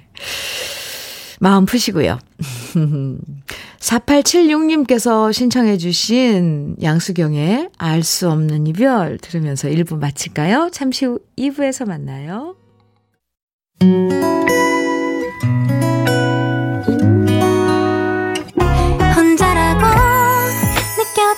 마음 1.42 1.65
푸시고요. 1.65 2.20
4876님께서 3.80 5.34
신청해 5.34 5.78
주신 5.78 6.76
양수경의 6.82 7.70
알 7.78 8.04
수 8.04 8.30
없는 8.30 8.68
이별 8.68 9.18
들으면서 9.18 9.70
1부 9.70 9.98
마칠까요? 10.00 10.70
잠시 10.72 11.06
후 11.06 11.20
2부에서 11.38 11.88
만나요. 11.88 12.56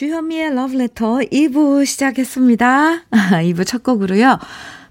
주현미의 0.00 0.54
러브레터 0.54 1.18
2부 1.30 1.84
시작했습니다. 1.84 3.02
2부 3.44 3.66
첫 3.66 3.82
곡으로요. 3.82 4.38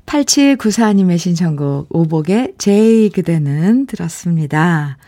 8794님의 0.06 1.18
신청곡 1.18 1.88
오복의 1.90 2.54
제이 2.60 3.10
그대는 3.10 3.88
들었습니다. 3.88 5.00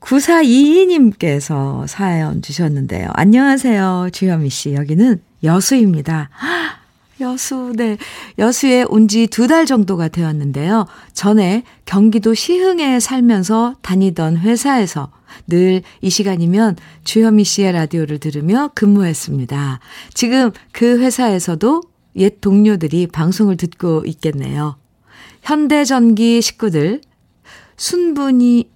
9422님께서 0.00 1.86
사연 1.86 2.40
주셨는데요. 2.40 3.10
안녕하세요. 3.12 4.08
주현미 4.14 4.48
씨. 4.48 4.72
여기는 4.72 5.20
여수입니다. 5.44 6.30
여수, 7.20 7.74
네. 7.76 7.98
여수에 8.38 8.86
온 8.88 9.08
지 9.08 9.26
두 9.26 9.46
달 9.46 9.66
정도가 9.66 10.08
되었는데요. 10.08 10.86
전에 11.12 11.64
경기도 11.84 12.32
시흥에 12.32 12.98
살면서 12.98 13.74
다니던 13.82 14.38
회사에서 14.38 15.10
늘 15.48 15.82
이 16.00 16.10
시간이면 16.10 16.76
주현미 17.04 17.44
씨의 17.44 17.72
라디오를 17.72 18.18
들으며 18.18 18.70
근무했습니다. 18.74 19.80
지금 20.14 20.50
그 20.72 20.98
회사에서도 21.00 21.82
옛 22.16 22.40
동료들이 22.40 23.06
방송을 23.06 23.56
듣고 23.56 24.04
있겠네요. 24.06 24.76
현대전기 25.42 26.42
식구들, 26.42 27.00
순분이 27.76 28.70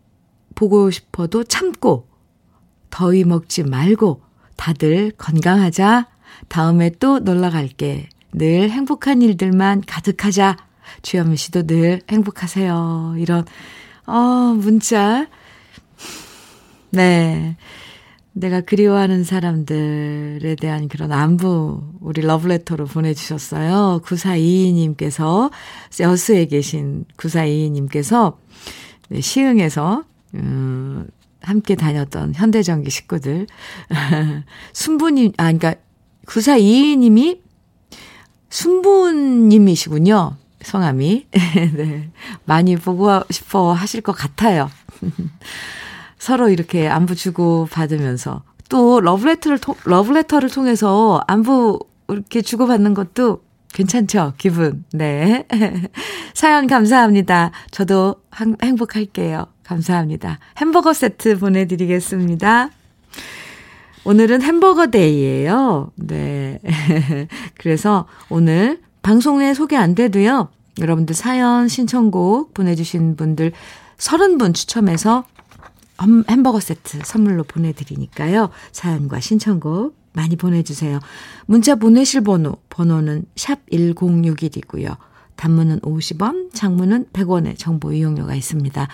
보고 0.54 0.90
싶어도 0.90 1.44
참고, 1.44 2.08
더위 2.90 3.24
먹지 3.24 3.62
말고, 3.62 4.22
다들 4.56 5.12
건강하자. 5.18 6.08
다음에 6.48 6.90
또 6.98 7.18
놀러 7.18 7.50
갈게. 7.50 8.08
늘 8.32 8.70
행복한 8.70 9.20
일들만 9.20 9.82
가득하자. 9.86 10.56
주현미 11.02 11.36
씨도 11.36 11.66
늘 11.66 12.00
행복하세요. 12.10 13.16
이런, 13.18 13.44
어, 14.06 14.54
문자 14.56 15.26
네. 16.96 17.56
내가 18.32 18.60
그리워하는 18.60 19.24
사람들에 19.24 20.56
대한 20.60 20.88
그런 20.88 21.10
안부, 21.12 21.82
우리 22.00 22.20
러브레터로 22.20 22.84
보내주셨어요. 22.84 24.02
9422님께서, 24.04 25.50
여수에 25.98 26.44
계신 26.46 27.06
9422님께서, 27.16 28.36
네, 29.08 29.22
시흥에서, 29.22 30.04
음, 30.34 31.06
함께 31.40 31.76
다녔던 31.76 32.34
현대전기 32.34 32.90
식구들, 32.90 33.46
순부님, 34.74 35.32
아, 35.38 35.44
그러니까 35.44 35.74
9422님이 36.26 37.40
순부님이시군요. 38.50 40.36
성함이. 40.62 41.26
네. 41.30 42.10
많이 42.44 42.76
보고 42.76 43.08
싶어 43.30 43.72
하실 43.72 44.00
것 44.00 44.12
같아요. 44.12 44.70
서로 46.18 46.48
이렇게 46.48 46.88
안부 46.88 47.14
주고 47.14 47.68
받으면서 47.70 48.42
또 48.68 49.00
러브레터를 49.00 49.58
통, 49.58 49.74
러브레터를 49.84 50.50
통해서 50.50 51.22
안부 51.26 51.78
이렇게 52.08 52.42
주고받는 52.42 52.94
것도 52.94 53.42
괜찮죠? 53.72 54.32
기분. 54.38 54.84
네. 54.92 55.46
사연 56.34 56.66
감사합니다. 56.66 57.50
저도 57.70 58.16
행복할게요. 58.62 59.46
감사합니다. 59.64 60.38
햄버거 60.58 60.92
세트 60.92 61.38
보내드리겠습니다. 61.38 62.70
오늘은 64.04 64.42
햄버거 64.42 64.86
데이예요. 64.86 65.90
네. 65.96 66.60
그래서 67.58 68.06
오늘 68.28 68.80
방송에 69.02 69.52
소개 69.52 69.76
안 69.76 69.94
돼도요. 69.94 70.48
여러분들 70.80 71.14
사연 71.14 71.68
신청곡 71.68 72.54
보내주신 72.54 73.16
분들 73.16 73.52
30분 73.98 74.54
추첨해서 74.54 75.24
햄버거 76.28 76.60
세트 76.60 77.00
선물로 77.04 77.44
보내드리니까요. 77.44 78.50
사연과 78.72 79.20
신청곡 79.20 79.96
많이 80.12 80.36
보내주세요. 80.36 81.00
문자 81.46 81.74
보내실 81.74 82.22
번호, 82.22 82.56
번호는 82.70 83.26
샵 83.36 83.64
1061이고요. 83.70 84.96
단문은 85.36 85.80
50원, 85.80 86.54
장문은 86.54 87.06
100원의 87.12 87.58
정보 87.58 87.92
이용료가 87.92 88.34
있습니다. 88.34 88.88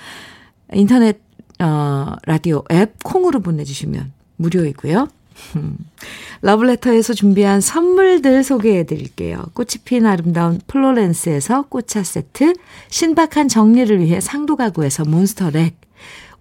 인터넷, 0.73 1.21
어, 1.61 2.17
라디오 2.27 2.65
앱 2.73 3.03
콩으로 3.05 3.41
보내주시면 3.41 4.13
무료이고요. 4.37 5.09
러브레터에서 6.43 7.15
준비한 7.15 7.61
선물들 7.61 8.43
소개해 8.43 8.85
드릴게요. 8.85 9.45
꽃이 9.55 9.83
핀 9.85 10.07
아름다운 10.07 10.61
플로렌스에서 10.67 11.63
꽃차 11.69 12.03
세트, 12.03 12.55
신박한 12.89 13.49
정리를 13.49 14.01
위해 14.01 14.21
상도 14.21 14.57
가구에서 14.57 15.05
몬스터 15.05 15.51
렉, 15.51 15.77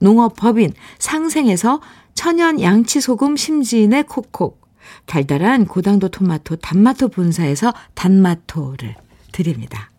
농업법인 0.00 0.72
상생에서 0.98 1.80
천연 2.14 2.60
양치소금 2.60 3.36
심지인의 3.36 4.04
콕콕, 4.04 4.60
달달한 5.04 5.66
고당도 5.66 6.08
토마토 6.08 6.56
단마토 6.56 7.08
본사에서 7.08 7.72
단마토를 7.94 8.94
드립니다. 9.32 9.90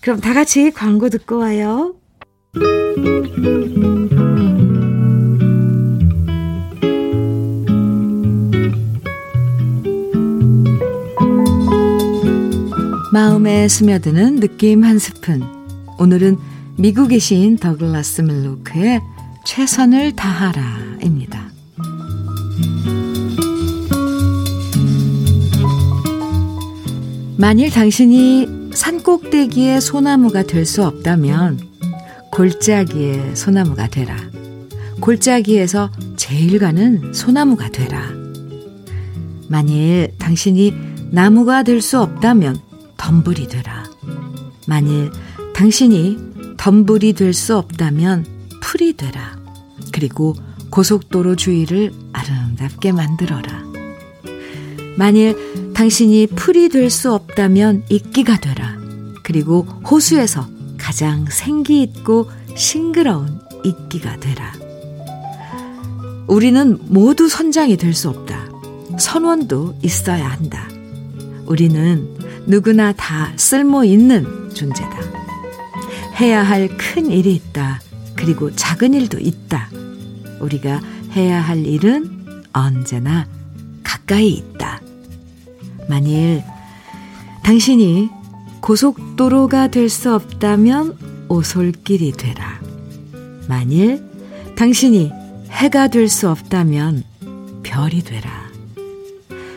그럼 0.00 0.20
다 0.20 0.34
같이 0.34 0.70
광고 0.70 1.08
듣고 1.08 1.38
와요. 1.38 1.94
마음에 13.12 13.68
스며드는 13.68 14.40
느낌 14.40 14.84
한 14.84 14.98
스푼. 14.98 15.42
오늘은 15.98 16.36
미국에 16.76 17.16
계신 17.16 17.56
더글라스 17.56 18.22
밀로크의 18.22 19.00
최선을 19.44 20.16
다하라입니다. 20.16 21.50
만일 27.36 27.70
당신이 27.70 28.70
산꼭대기의 28.72 29.80
소나무가 29.80 30.42
될 30.42 30.66
수 30.66 30.84
없다면 30.84 31.60
골짜기의 32.32 33.36
소나무가 33.36 33.86
되라. 33.86 34.16
골짜기에서 35.00 35.90
제일 36.16 36.58
가는 36.58 37.12
소나무가 37.12 37.68
되라. 37.68 38.10
만일 39.48 40.12
당신이 40.18 40.74
나무가 41.12 41.62
될 41.62 41.80
수 41.80 42.00
없다면 42.00 42.58
덤불이 42.96 43.46
되라. 43.46 43.84
만일 44.66 45.12
당신이 45.54 46.33
덤불이 46.64 47.12
될 47.12 47.34
수 47.34 47.58
없다면 47.58 48.24
풀이 48.62 48.94
되라. 48.94 49.36
그리고 49.92 50.34
고속도로 50.70 51.36
주위를 51.36 51.92
아름답게 52.14 52.90
만들어라. 52.90 53.64
만일 54.96 55.36
당신이 55.74 56.28
풀이 56.28 56.70
될 56.70 56.88
수 56.88 57.12
없다면 57.12 57.84
이끼가 57.90 58.38
되라. 58.40 58.78
그리고 59.22 59.64
호수에서 59.90 60.48
가장 60.78 61.26
생기 61.28 61.82
있고 61.82 62.30
싱그러운 62.56 63.40
이끼가 63.62 64.16
되라. 64.16 64.54
우리는 66.26 66.78
모두 66.86 67.28
선장이 67.28 67.76
될 67.76 67.92
수 67.92 68.08
없다. 68.08 68.48
선원도 68.98 69.80
있어야 69.82 70.30
한다. 70.30 70.66
우리는 71.44 72.08
누구나 72.46 72.92
다 72.92 73.34
쓸모 73.36 73.84
있는 73.84 74.48
존재다. 74.54 75.23
해야 76.20 76.42
할 76.42 76.68
큰 76.76 77.10
일이 77.10 77.34
있다. 77.34 77.80
그리고 78.14 78.54
작은 78.54 78.94
일도 78.94 79.18
있다. 79.18 79.68
우리가 80.40 80.80
해야 81.12 81.40
할 81.40 81.66
일은 81.66 82.44
언제나 82.52 83.26
가까이 83.82 84.28
있다. 84.30 84.80
만일 85.88 86.42
당신이 87.42 88.10
고속도로가 88.60 89.68
될 89.68 89.88
수 89.90 90.14
없다면 90.14 90.96
오솔길이 91.28 92.12
되라. 92.12 92.60
만일 93.48 94.02
당신이 94.56 95.10
해가 95.50 95.88
될 95.88 96.08
수 96.08 96.30
없다면 96.30 97.02
별이 97.62 98.02
되라. 98.02 98.30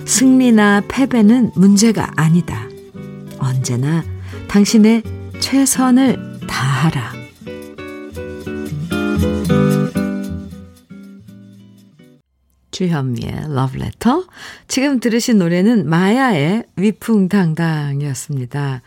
승리나 0.05 0.83
패배는 0.87 1.51
문제가 1.55 2.11
아니다. 2.15 2.67
언제나 3.39 4.03
당신의 4.47 5.03
최선을 5.39 6.36
다하라. 6.77 7.11
주현미의 12.69 13.55
러브레터. 13.55 14.27
지금 14.67 14.99
들으신 14.99 15.39
노래는 15.39 15.89
마야의 15.89 16.65
위풍당당이었습니다. 16.75 18.83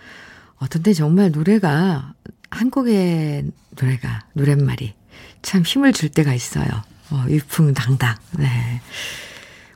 어떤 0.59 0.83
때 0.85 0.93
정말 0.93 1.33
노래가, 1.33 2.15
한 2.51 2.71
곡의 2.71 3.51
노래가, 3.81 4.21
노랫말이 4.35 4.95
참 5.43 5.63
힘을 5.63 5.93
줄 5.93 6.11
때가 6.11 6.33
있어요. 6.33 6.69
어, 7.11 7.25
위풍당당. 7.27 8.15
네. 8.39 8.47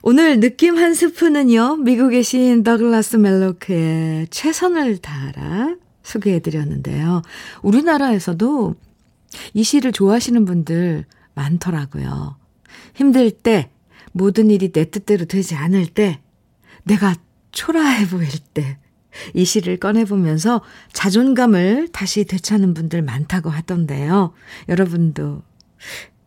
오늘 0.03 0.39
느낌 0.39 0.79
한 0.79 0.95
스푼은요, 0.95 1.79
미국에 1.79 2.23
신 2.23 2.63
더글라스 2.63 3.17
멜로크의 3.17 4.29
최선을 4.31 4.99
다하라 4.99 5.84
소개해드렸는데요. 6.05 7.23
우리나라에서도 7.63 8.75
이 9.55 9.65
시를 9.65 9.91
좋아하시는 9.91 10.45
분들 10.45 11.05
많더라고요. 11.35 12.37
힘들 12.95 13.31
때, 13.33 13.71
모든 14.13 14.51
일이 14.51 14.71
내 14.71 14.89
뜻대로 14.89 15.25
되지 15.25 15.57
않을 15.57 15.87
때, 15.87 16.21
내가 16.85 17.17
초라해 17.51 18.07
보일 18.07 18.29
때, 18.53 18.79
이 19.33 19.45
시를 19.45 19.77
꺼내보면서 19.77 20.61
자존감을 20.93 21.89
다시 21.93 22.25
되찾는 22.25 22.75
분들 22.75 23.03
많다고 23.03 23.51
하던데요. 23.51 24.33
여러분도 24.69 25.43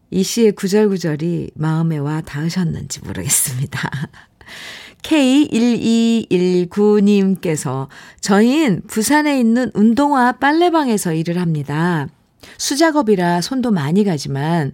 이 0.09 0.23
시의 0.23 0.53
구절구절이 0.53 1.51
마음에 1.55 1.97
와 1.97 2.21
닿으셨는지 2.21 3.01
모르겠습니다. 3.01 3.89
K1219님께서 5.07 7.87
저희는 8.19 8.81
부산에 8.87 9.39
있는 9.39 9.71
운동화 9.73 10.33
빨래방에서 10.33 11.13
일을 11.13 11.39
합니다. 11.39 12.09
수작업이라 12.57 13.39
손도 13.41 13.71
많이 13.71 14.03
가지만 14.03 14.73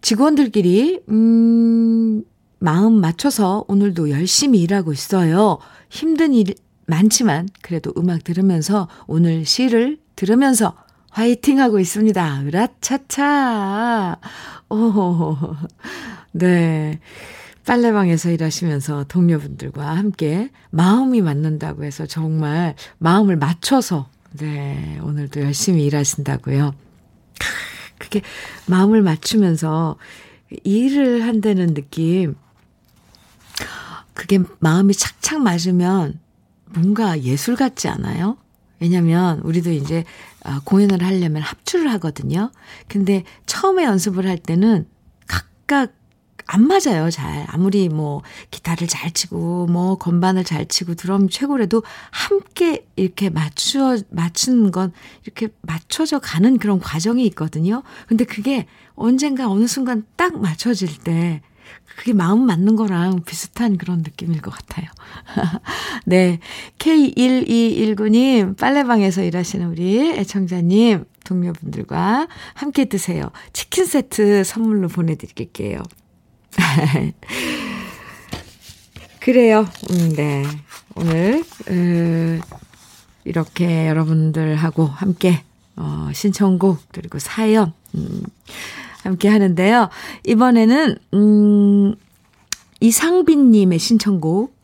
직원들끼리 0.00 1.00
음 1.10 2.24
마음 2.58 3.00
맞춰서 3.00 3.64
오늘도 3.68 4.10
열심히 4.10 4.62
일하고 4.62 4.92
있어요. 4.92 5.58
힘든 5.90 6.32
일 6.32 6.54
많지만 6.86 7.48
그래도 7.62 7.92
음악 7.96 8.24
들으면서 8.24 8.88
오늘 9.06 9.44
시를 9.44 9.98
들으면서 10.16 10.74
화이팅 11.10 11.60
하고 11.60 11.78
있습니다. 11.78 12.42
으라차차. 12.46 14.18
오, 14.70 15.36
네. 16.32 16.98
빨래방에서 17.70 18.32
일하시면서 18.32 19.04
동료분들과 19.04 19.96
함께 19.96 20.50
마음이 20.70 21.20
맞는다고 21.20 21.84
해서 21.84 22.04
정말 22.04 22.74
마음을 22.98 23.36
맞춰서, 23.36 24.08
네, 24.32 24.98
오늘도 25.04 25.40
열심히 25.42 25.84
일하신다고요. 25.84 26.74
그게 27.96 28.22
마음을 28.66 29.02
맞추면서 29.02 29.98
일을 30.64 31.22
한다는 31.22 31.74
느낌, 31.74 32.34
그게 34.14 34.40
마음이 34.58 34.92
착착 34.92 35.40
맞으면 35.40 36.18
뭔가 36.64 37.22
예술 37.22 37.54
같지 37.54 37.86
않아요? 37.86 38.36
왜냐면 38.80 39.38
우리도 39.44 39.70
이제 39.70 40.02
아, 40.42 40.60
공연을 40.64 41.04
하려면 41.04 41.42
합주를 41.42 41.88
하거든요. 41.92 42.50
근데 42.88 43.22
처음에 43.46 43.84
연습을 43.84 44.26
할 44.26 44.38
때는 44.38 44.88
각각 45.28 45.99
안 46.52 46.66
맞아요, 46.66 47.10
잘. 47.10 47.46
아무리 47.48 47.88
뭐 47.88 48.22
기타를 48.50 48.88
잘 48.88 49.12
치고 49.12 49.68
뭐 49.68 49.96
건반을 49.98 50.42
잘 50.42 50.66
치고 50.66 50.96
드럼 50.96 51.28
최고라도 51.28 51.84
함께 52.10 52.84
이렇게 52.96 53.30
맞추어 53.30 53.98
맞추는 54.10 54.72
건 54.72 54.92
이렇게 55.24 55.46
맞춰져 55.62 56.18
가는 56.18 56.58
그런 56.58 56.80
과정이 56.80 57.24
있거든요. 57.26 57.84
근데 58.08 58.24
그게 58.24 58.66
언젠가 58.96 59.48
어느 59.48 59.68
순간 59.68 60.04
딱 60.16 60.40
맞춰질 60.40 60.98
때 61.04 61.40
그게 61.96 62.12
마음 62.12 62.46
맞는 62.46 62.74
거랑 62.74 63.22
비슷한 63.22 63.78
그런 63.78 63.98
느낌일 63.98 64.42
것 64.42 64.50
같아요. 64.50 64.86
네. 66.04 66.40
K1219님, 66.78 68.58
빨래방에서 68.58 69.22
일하시는 69.22 69.68
우리 69.68 70.18
애청자님, 70.18 71.04
동료분들과 71.24 72.26
함께 72.54 72.86
드세요. 72.86 73.30
치킨 73.52 73.86
세트 73.86 74.42
선물로 74.42 74.88
보내드릴게요. 74.88 75.82
그래요. 79.20 79.66
음, 79.90 80.12
네. 80.14 80.44
오늘, 80.94 81.44
으, 81.68 82.40
이렇게 83.24 83.88
여러분들하고 83.88 84.86
함께, 84.86 85.42
어, 85.76 86.08
신청곡, 86.12 86.78
그리고 86.92 87.18
사연, 87.18 87.72
음, 87.94 88.22
함께 89.02 89.28
하는데요. 89.28 89.88
이번에는, 90.26 90.98
음, 91.14 91.94
이상빈님의 92.80 93.78
신청곡, 93.78 94.58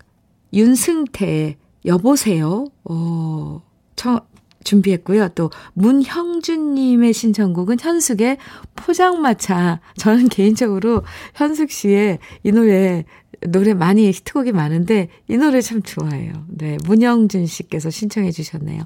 윤승태의 0.53 1.57
여보세요. 1.85 2.67
어, 2.85 3.63
청, 3.95 4.21
준비했고요. 4.67 5.29
또, 5.31 5.51
문형준님의 5.75 7.15
신청곡은 7.15 7.79
현숙의 7.81 8.37
포장마차. 8.75 9.81
저는 9.97 10.29
개인적으로 10.29 11.03
현숙 11.35 11.71
씨의 11.71 12.19
이 12.43 12.53
노래, 12.53 13.05
노래 13.49 13.73
많이 13.73 14.09
히트곡이 14.09 14.53
많은데, 14.53 15.09
이 15.29 15.37
노래 15.37 15.61
참 15.63 15.83
좋아해요. 15.83 16.33
네. 16.49 16.77
문영준 16.85 17.47
씨께서 17.47 17.91
신청해 17.91 18.33
주셨네요. 18.33 18.83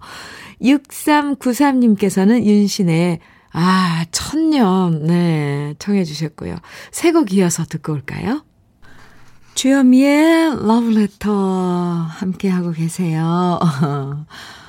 6393님께서는 0.62 2.44
윤신의 2.44 3.18
아, 3.52 4.04
천년, 4.12 5.06
네, 5.06 5.74
청해 5.80 6.04
주셨고요. 6.04 6.56
새곡 6.92 7.32
이어서 7.32 7.64
듣고 7.64 7.92
올까요? 7.92 8.44
주현미의 9.54 10.66
러브레터 10.66 11.32
함께하고 11.32 12.70
계세요. 12.70 13.58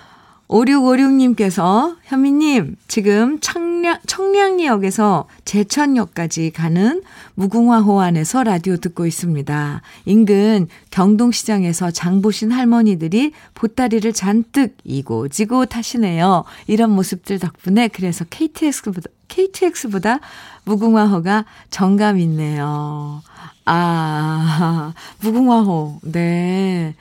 5656님께서 0.52 1.96
현미님 2.04 2.76
지금 2.88 3.40
청량, 3.40 4.00
청량리역에서 4.06 5.28
제천역까지 5.46 6.52
가는 6.52 7.02
무궁화호 7.36 8.02
안에서 8.02 8.44
라디오 8.44 8.76
듣고 8.76 9.06
있습니다. 9.06 9.82
인근 10.06 10.68
경동시장에서 10.92 11.92
장 11.92 12.22
보신 12.22 12.52
할머니들이 12.52 13.32
보따리를 13.54 14.12
잔뜩 14.12 14.76
이고 14.84 15.30
지고 15.30 15.66
타시네요. 15.66 16.44
이런 16.68 16.92
모습들 16.92 17.40
덕분에 17.40 17.88
그래서 17.88 18.26
KTX보다, 18.26 19.10
KTX보다 19.30 20.20
무궁화호가 20.66 21.46
정감 21.70 22.20
있네요. 22.20 23.22
아, 23.66 24.94
무궁화호. 25.22 26.00
네. 26.04 26.96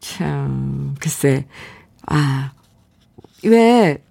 참, 0.00 0.94
글쎄. 0.98 1.46
아, 2.06 2.52
왜, 3.46 4.02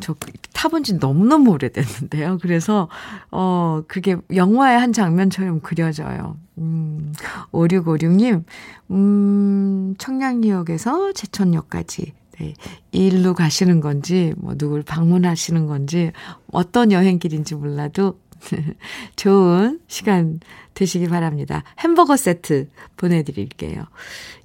저 0.00 0.14
타본 0.52 0.82
지 0.84 0.94
너무너무 0.94 1.52
오래됐는데요. 1.52 2.38
그래서, 2.40 2.88
어, 3.30 3.82
그게 3.86 4.16
영화의 4.34 4.78
한 4.78 4.92
장면처럼 4.92 5.60
그려져요. 5.60 6.36
음, 6.58 7.12
5656님, 7.52 8.44
음, 8.90 9.94
청량리역에서 9.98 11.12
제천역까지, 11.12 12.12
네, 12.38 12.54
일로 12.92 13.34
가시는 13.34 13.80
건지, 13.80 14.34
뭐, 14.36 14.54
누굴 14.56 14.82
방문하시는 14.82 15.66
건지, 15.66 16.12
어떤 16.52 16.92
여행길인지 16.92 17.54
몰라도, 17.54 18.18
좋은 19.16 19.80
시간 19.86 20.40
되시기 20.74 21.08
바랍니다. 21.08 21.62
햄버거 21.78 22.16
세트 22.16 22.68
보내드릴게요. 22.96 23.84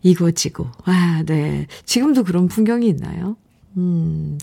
이고지고. 0.03 0.67
아, 0.83 1.23
네. 1.25 1.67
지금도 1.85 2.23
그런 2.23 2.47
풍경이 2.47 2.87
있나요? 2.87 3.37
음, 3.77 4.37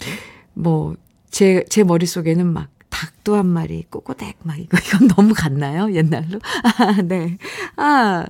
뭐, 0.55 0.97
제, 1.31 1.65
제 1.69 1.85
머릿속에는 1.85 2.47
막 2.47 2.69
닭도 2.91 3.35
한 3.37 3.47
마리, 3.47 3.85
꼬꼬댁, 3.89 4.37
막 4.43 4.59
이거, 4.59 4.79
이건 4.79 5.09
너무 5.09 5.35
같나요? 5.35 5.93
옛날로? 5.93 6.39
아, 6.63 7.01
네. 7.03 7.39
아, 7.77 8.27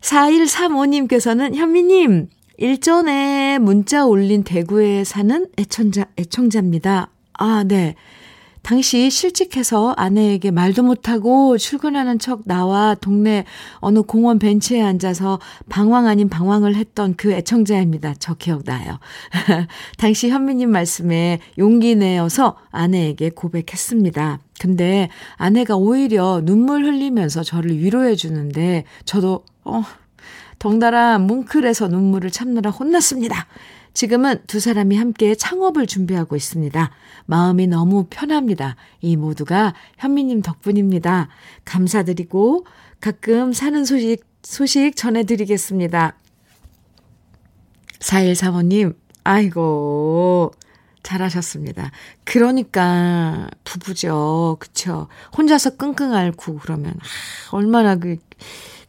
4135님께서는 0.00 1.54
현미님, 1.54 2.28
일전에 2.58 3.58
문자 3.58 4.06
올린 4.06 4.44
대구에 4.44 5.04
사는 5.04 5.46
애청자, 5.58 6.06
애청자입니다. 6.18 7.10
아, 7.34 7.64
네. 7.66 7.96
당시 8.66 9.10
실직해서 9.10 9.94
아내에게 9.96 10.50
말도 10.50 10.82
못하고 10.82 11.56
출근하는 11.56 12.18
척 12.18 12.40
나와 12.46 12.96
동네 13.00 13.44
어느 13.76 14.02
공원 14.02 14.40
벤치에 14.40 14.82
앉아서 14.82 15.38
방황 15.68 16.08
아닌 16.08 16.28
방황을 16.28 16.74
했던 16.74 17.14
그 17.14 17.30
애청자입니다. 17.30 18.14
저 18.18 18.34
기억나요. 18.34 18.98
당시 19.98 20.30
현미님 20.30 20.68
말씀에 20.68 21.38
용기 21.58 21.94
내어서 21.94 22.56
아내에게 22.72 23.30
고백했습니다. 23.30 24.40
근데 24.58 25.10
아내가 25.36 25.76
오히려 25.76 26.40
눈물 26.42 26.86
흘리면서 26.86 27.44
저를 27.44 27.78
위로해 27.78 28.16
주는데 28.16 28.82
저도 29.04 29.44
어 29.62 29.84
덩달아 30.58 31.18
뭉클해서 31.20 31.86
눈물을 31.86 32.32
참느라 32.32 32.72
혼났습니다. 32.72 33.46
지금은 33.96 34.42
두 34.46 34.60
사람이 34.60 34.94
함께 34.98 35.34
창업을 35.34 35.86
준비하고 35.86 36.36
있습니다. 36.36 36.90
마음이 37.24 37.66
너무 37.66 38.04
편합니다. 38.10 38.76
이 39.00 39.16
모두가 39.16 39.72
현미님 39.96 40.42
덕분입니다. 40.42 41.30
감사드리고 41.64 42.66
가끔 43.00 43.54
사는 43.54 43.86
소식, 43.86 44.22
소식 44.42 44.96
전해드리겠습니다. 44.96 46.14
4135님, 48.00 48.94
아이고, 49.24 50.52
잘하셨습니다. 51.02 51.90
그러니까 52.24 53.48
부부죠. 53.64 54.58
그쵸. 54.60 55.08
혼자서 55.38 55.78
끙끙 55.78 56.12
앓고 56.12 56.58
그러면, 56.58 56.92
아, 57.00 57.56
얼마나 57.56 57.96
그, 57.96 58.18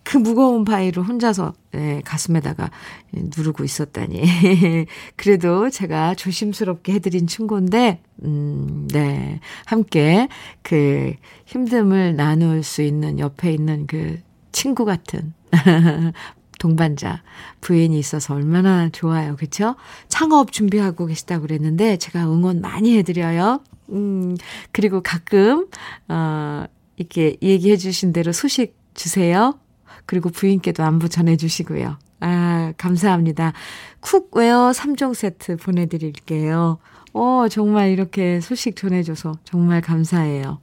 그 0.07 0.15
무거운 0.15 0.63
바위를 0.63 1.03
혼자서 1.03 1.53
네, 1.73 2.01
가슴에다가 2.05 2.71
누르고 3.11 3.65
있었다니. 3.65 4.23
그래도 5.17 5.69
제가 5.69 6.15
조심스럽게 6.15 6.93
해드린 6.93 7.27
충고인데, 7.27 7.99
음, 8.23 8.87
네. 8.89 9.41
함께 9.65 10.29
그 10.61 11.13
힘듦을 11.47 12.15
나눌 12.15 12.63
수 12.63 12.83
있는 12.83 13.19
옆에 13.19 13.51
있는 13.51 13.85
그 13.85 14.17
친구 14.53 14.85
같은 14.85 15.33
동반자, 16.57 17.21
부인이 17.59 17.99
있어서 17.99 18.33
얼마나 18.33 18.87
좋아요. 18.87 19.35
그쵸? 19.35 19.75
창업 20.07 20.53
준비하고 20.53 21.07
계시다고 21.07 21.41
그랬는데, 21.41 21.97
제가 21.97 22.23
응원 22.31 22.61
많이 22.61 22.97
해드려요. 22.97 23.59
음, 23.89 24.37
그리고 24.71 25.01
가끔, 25.01 25.67
어, 26.07 26.63
이렇게 26.95 27.35
얘기해 27.41 27.75
주신 27.75 28.13
대로 28.13 28.31
소식 28.31 28.77
주세요. 28.93 29.59
그리고 30.07 30.29
부인께도 30.29 30.83
안부 30.83 31.09
전해주시고요. 31.09 31.99
아, 32.21 32.73
감사합니다. 32.77 33.53
cookware 33.99 34.71
3종 34.71 35.13
세트 35.13 35.57
보내드릴게요. 35.57 36.79
어, 37.13 37.47
정말 37.49 37.91
이렇게 37.91 38.41
소식 38.41 38.75
전해줘서 38.75 39.37
정말 39.43 39.81
감사해요. 39.81 40.59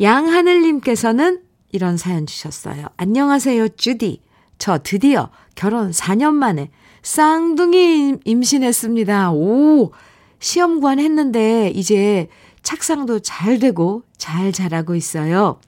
양하늘님께서는 0.00 1.42
이런 1.70 1.96
사연 1.96 2.26
주셨어요. 2.26 2.86
안녕하세요, 2.96 3.68
주디. 3.76 4.22
저 4.58 4.78
드디어 4.78 5.30
결혼 5.54 5.90
4년 5.90 6.32
만에 6.32 6.70
쌍둥이 7.02 8.16
임신했습니다. 8.24 9.32
오! 9.32 9.92
시험관 10.38 10.98
했는데 10.98 11.70
이제 11.74 12.28
착상도 12.62 13.20
잘 13.20 13.58
되고 13.58 14.02
잘 14.16 14.52
자라고 14.52 14.94
있어요. 14.94 15.60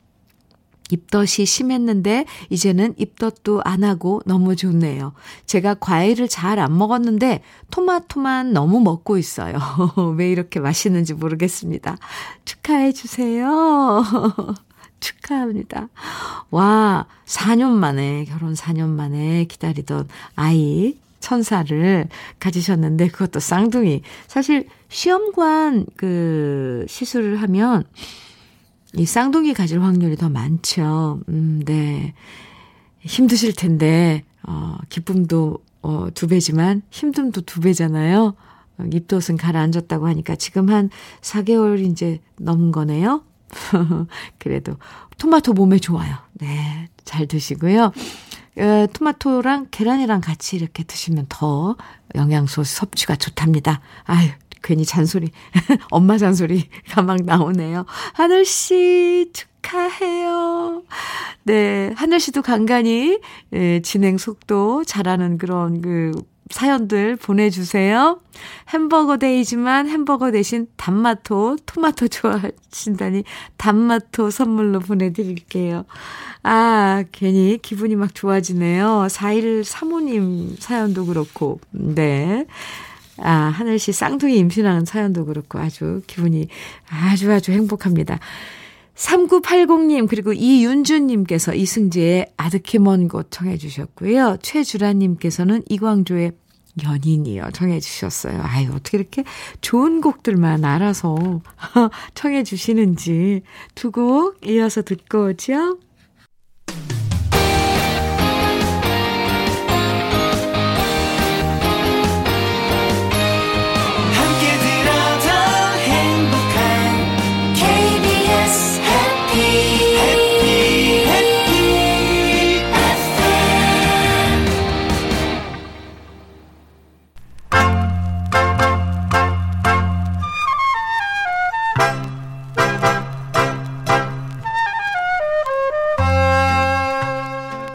입덧이 0.90 1.46
심했는데 1.46 2.26
이제는 2.50 2.94
입덧도 2.98 3.62
안 3.64 3.84
하고 3.84 4.20
너무 4.26 4.54
좋네요. 4.56 5.12
제가 5.46 5.74
과일을 5.74 6.28
잘 6.28 6.58
안 6.58 6.76
먹었는데 6.76 7.42
토마토만 7.70 8.52
너무 8.52 8.80
먹고 8.80 9.18
있어요. 9.18 9.58
왜 10.16 10.30
이렇게 10.30 10.60
맛있는지 10.60 11.14
모르겠습니다. 11.14 11.96
축하해 12.44 12.92
주세요. 12.92 14.02
축하합니다. 15.00 15.88
와, 16.50 17.06
4년 17.26 17.70
만에, 17.70 18.24
결혼 18.24 18.54
4년 18.54 18.88
만에 18.88 19.44
기다리던 19.44 20.08
아이, 20.34 20.98
천사를 21.20 22.08
가지셨는데 22.40 23.08
그것도 23.08 23.38
쌍둥이. 23.40 24.02
사실 24.26 24.66
시험관 24.88 25.86
그 25.96 26.84
시술을 26.88 27.42
하면 27.42 27.84
이 28.94 29.04
쌍둥이 29.04 29.54
가질 29.54 29.82
확률이 29.82 30.16
더 30.16 30.28
많죠. 30.28 31.20
음, 31.28 31.62
네. 31.64 32.14
힘드실 33.00 33.54
텐데, 33.54 34.24
어, 34.42 34.78
기쁨도, 34.88 35.58
어, 35.82 36.08
두 36.14 36.26
배지만 36.26 36.82
힘듦도 36.90 37.46
두 37.46 37.60
배잖아요. 37.60 38.34
어, 38.78 38.84
입덧은 38.92 39.36
가라앉았다고 39.36 40.06
하니까 40.08 40.36
지금 40.36 40.70
한 40.70 40.90
4개월 41.20 41.84
이제 41.84 42.20
넘은 42.36 42.72
거네요. 42.72 43.24
그래도 44.38 44.76
토마토 45.18 45.52
몸에 45.54 45.78
좋아요. 45.78 46.16
네. 46.34 46.88
잘 47.04 47.26
드시고요. 47.26 47.92
어, 48.58 48.86
토마토랑 48.92 49.68
계란이랑 49.70 50.20
같이 50.20 50.56
이렇게 50.56 50.82
드시면 50.82 51.26
더 51.28 51.76
영양소 52.14 52.64
섭취가 52.64 53.16
좋답니다. 53.16 53.80
아유, 54.04 54.30
괜히 54.62 54.84
잔소리, 54.84 55.30
엄마 55.90 56.18
잔소리가 56.18 57.02
막 57.06 57.18
나오네요. 57.24 57.86
하늘씨, 58.14 59.30
축하해요. 59.32 60.82
네, 61.44 61.92
하늘씨도 61.96 62.42
간간히, 62.42 63.20
예, 63.52 63.80
진행 63.80 64.18
속도 64.18 64.84
잘하는 64.84 65.38
그런 65.38 65.80
그, 65.80 66.12
사연들 66.50 67.16
보내주세요. 67.16 68.20
햄버거 68.70 69.16
데이지만 69.16 69.88
햄버거 69.88 70.30
대신 70.30 70.66
단마토, 70.76 71.58
토마토 71.66 72.08
좋아하신다니 72.08 73.24
단마토 73.56 74.30
선물로 74.30 74.80
보내드릴게요. 74.80 75.84
아, 76.42 77.04
괜히 77.12 77.58
기분이 77.60 77.96
막 77.96 78.14
좋아지네요. 78.14 79.08
4일 79.10 79.64
사모님 79.64 80.56
사연도 80.58 81.06
그렇고, 81.06 81.60
네. 81.70 82.46
아, 83.20 83.30
하늘씨 83.30 83.92
쌍둥이 83.92 84.36
임신하는 84.38 84.84
사연도 84.84 85.24
그렇고 85.26 85.58
아주 85.58 86.02
기분이 86.06 86.48
아주 86.90 87.32
아주 87.32 87.52
행복합니다. 87.52 88.18
3980님, 88.94 90.08
그리고 90.08 90.32
이윤주님께서 90.32 91.54
이승재의 91.54 92.26
아득히 92.36 92.78
먼 92.78 93.08
곳 93.08 93.30
청해 93.30 93.56
주셨고요. 93.56 94.38
최주라님께서는 94.42 95.62
이광조의 95.68 96.32
연인이요. 96.84 97.50
청해 97.52 97.80
주셨어요. 97.80 98.40
아유, 98.42 98.70
어떻게 98.74 98.98
이렇게 98.98 99.24
좋은 99.60 100.00
곡들만 100.00 100.64
알아서 100.64 101.40
청해 102.14 102.42
주시는지 102.44 103.42
두 103.74 103.90
곡 103.92 104.46
이어서 104.46 104.82
듣고 104.82 105.26
오죠. 105.28 105.78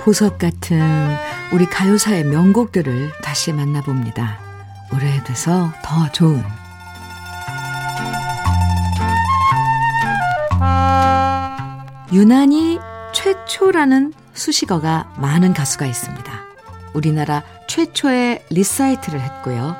보석 0.03 0.37
같은 0.37 0.81
우리 1.53 1.65
가요사의 1.65 2.25
명곡들을 2.25 3.13
다시 3.23 3.53
만나봅니다. 3.53 4.37
오래돼서 4.93 5.71
더 5.81 6.11
좋은 6.11 6.43
유난히 12.11 12.79
최초라는 13.13 14.11
수식어가 14.33 15.13
많은 15.17 15.53
가수가 15.53 15.85
있습니다. 15.85 16.33
우리나라 16.93 17.41
최초의 17.69 18.45
리사이틀을 18.49 19.21
했고요. 19.21 19.73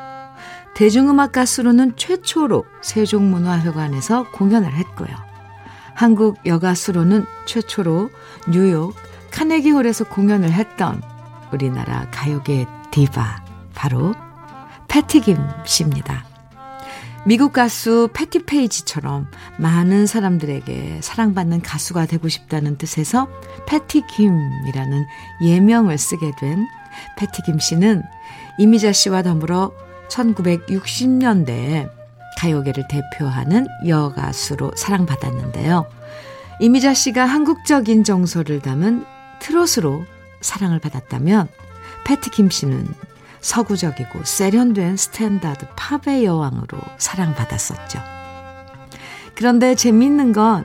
대중음악 0.74 1.34
가수로는 1.34 1.98
최초로 1.98 2.64
세종문화회관에서 2.82 4.32
공연을 4.32 4.74
했고요. 4.74 5.10
한국 5.96 6.38
여가수로는 6.46 7.26
최초로 7.46 8.10
뉴욕 8.48 8.96
카네기홀에서 9.34 10.06
공연을 10.06 10.52
했던 10.52 11.02
우리나라 11.52 12.08
가요계 12.12 12.66
디바 12.92 13.44
바로 13.74 14.14
패티김 14.88 15.38
씨입니다. 15.66 16.26
미국 17.26 17.54
가수 17.54 18.10
패티 18.14 18.46
페이지처럼 18.46 19.28
많은 19.58 20.06
사람들에게 20.08 21.00
사랑받는 21.02 21.62
가수가 21.62 22.06
되고 22.06 22.28
싶다는 22.28 22.78
뜻에서 22.78 23.28
패티 23.66 24.04
김이라는 24.08 25.06
예명을 25.42 25.98
쓰게 25.98 26.32
된 26.40 26.68
패티 27.18 27.42
김 27.44 27.60
씨는 27.60 28.04
이미자 28.60 28.92
씨와 28.92 29.24
더불어 29.24 29.72
1960년대에 30.10 31.90
가요계를 32.40 32.88
대표하는 32.88 33.68
여가수로 33.88 34.74
사랑받았는데요. 34.76 35.86
이미자 36.60 36.94
씨가 36.94 37.26
한국적인 37.26 38.04
정서를 38.04 38.60
담은 38.60 39.06
트롯으로 39.44 40.06
사랑을 40.42 40.80
받았다면 40.80 41.48
패티 42.06 42.30
김 42.32 42.50
씨는 42.50 42.88
서구적이고 43.42 44.24
세련된 44.24 44.96
스탠다드 44.96 45.68
팝의 45.76 46.26
여왕으로 46.26 46.80
사랑받았었죠. 46.98 48.00
그런데 49.36 49.76
재미있는 49.76 50.32
건 50.32 50.64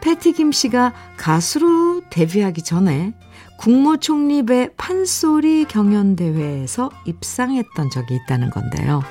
패티 0.00 0.32
김 0.32 0.52
씨가 0.52 0.94
가수로 1.16 2.02
데뷔하기 2.10 2.62
전에 2.62 3.14
국무총리배 3.58 4.70
판소리 4.76 5.64
경연대회에서 5.64 6.90
입상했던 7.06 7.90
적이 7.90 8.14
있다는 8.16 8.50
건데요. 8.50 9.02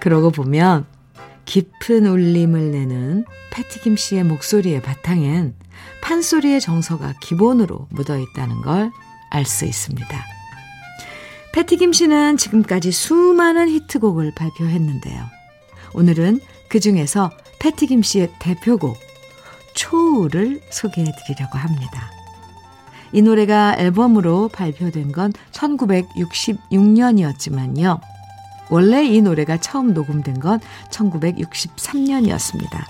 그러고 0.00 0.30
보면 0.30 0.86
깊은 1.44 2.06
울림을 2.06 2.70
내는 2.72 3.24
패티 3.50 3.80
김 3.80 3.96
씨의 3.96 4.24
목소리의 4.24 4.80
바탕엔 4.80 5.54
판소리의 6.02 6.60
정서가 6.60 7.14
기본으로 7.20 7.86
묻어 7.90 8.18
있다는 8.18 8.62
걸 8.62 8.90
알 9.32 9.44
수 9.46 9.64
있습니다. 9.64 10.24
패티김 11.52 11.92
씨는 11.92 12.36
지금까지 12.36 12.90
수많은 12.92 13.68
히트곡을 13.68 14.32
발표했는데요. 14.34 15.24
오늘은 15.94 16.40
그 16.68 16.78
중에서 16.80 17.30
패티김 17.58 18.02
씨의 18.02 18.32
대표곡 18.38 18.96
초우를 19.74 20.60
소개해 20.70 21.10
드리려고 21.26 21.58
합니다. 21.58 22.10
이 23.12 23.22
노래가 23.22 23.76
앨범으로 23.78 24.48
발표된 24.48 25.12
건 25.12 25.32
1966년이었지만요. 25.52 28.00
원래 28.70 29.04
이 29.04 29.20
노래가 29.20 29.58
처음 29.58 29.92
녹음된 29.92 30.40
건 30.40 30.58
1963년이었습니다. 30.90 32.82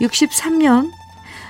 63년 0.00 0.90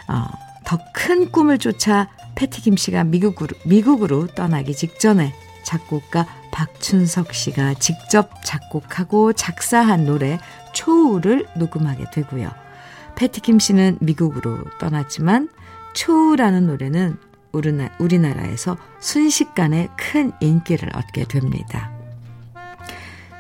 어, 0.08 0.28
더 0.66 0.78
큰 0.92 1.30
꿈을 1.30 1.58
쫓아 1.58 2.08
패티김 2.34 2.76
씨가 2.76 3.04
미국으로, 3.04 3.56
미국으로 3.64 4.26
떠나기 4.26 4.74
직전에 4.74 5.32
작곡가 5.64 6.26
박춘석 6.50 7.32
씨가 7.32 7.74
직접 7.74 8.30
작곡하고 8.44 9.32
작사한 9.32 10.04
노래 10.04 10.38
초우를 10.72 11.46
녹음하게 11.56 12.06
되고요. 12.12 12.50
패티킴 13.14 13.60
씨는 13.60 13.98
미국으로 14.00 14.58
떠났지만 14.78 15.48
초우라는 15.94 16.66
노래는 16.66 17.16
우리나, 17.52 17.88
우리나라에서 17.98 18.76
순식간에 18.98 19.88
큰 19.96 20.32
인기를 20.40 20.90
얻게 20.94 21.24
됩니다. 21.24 21.92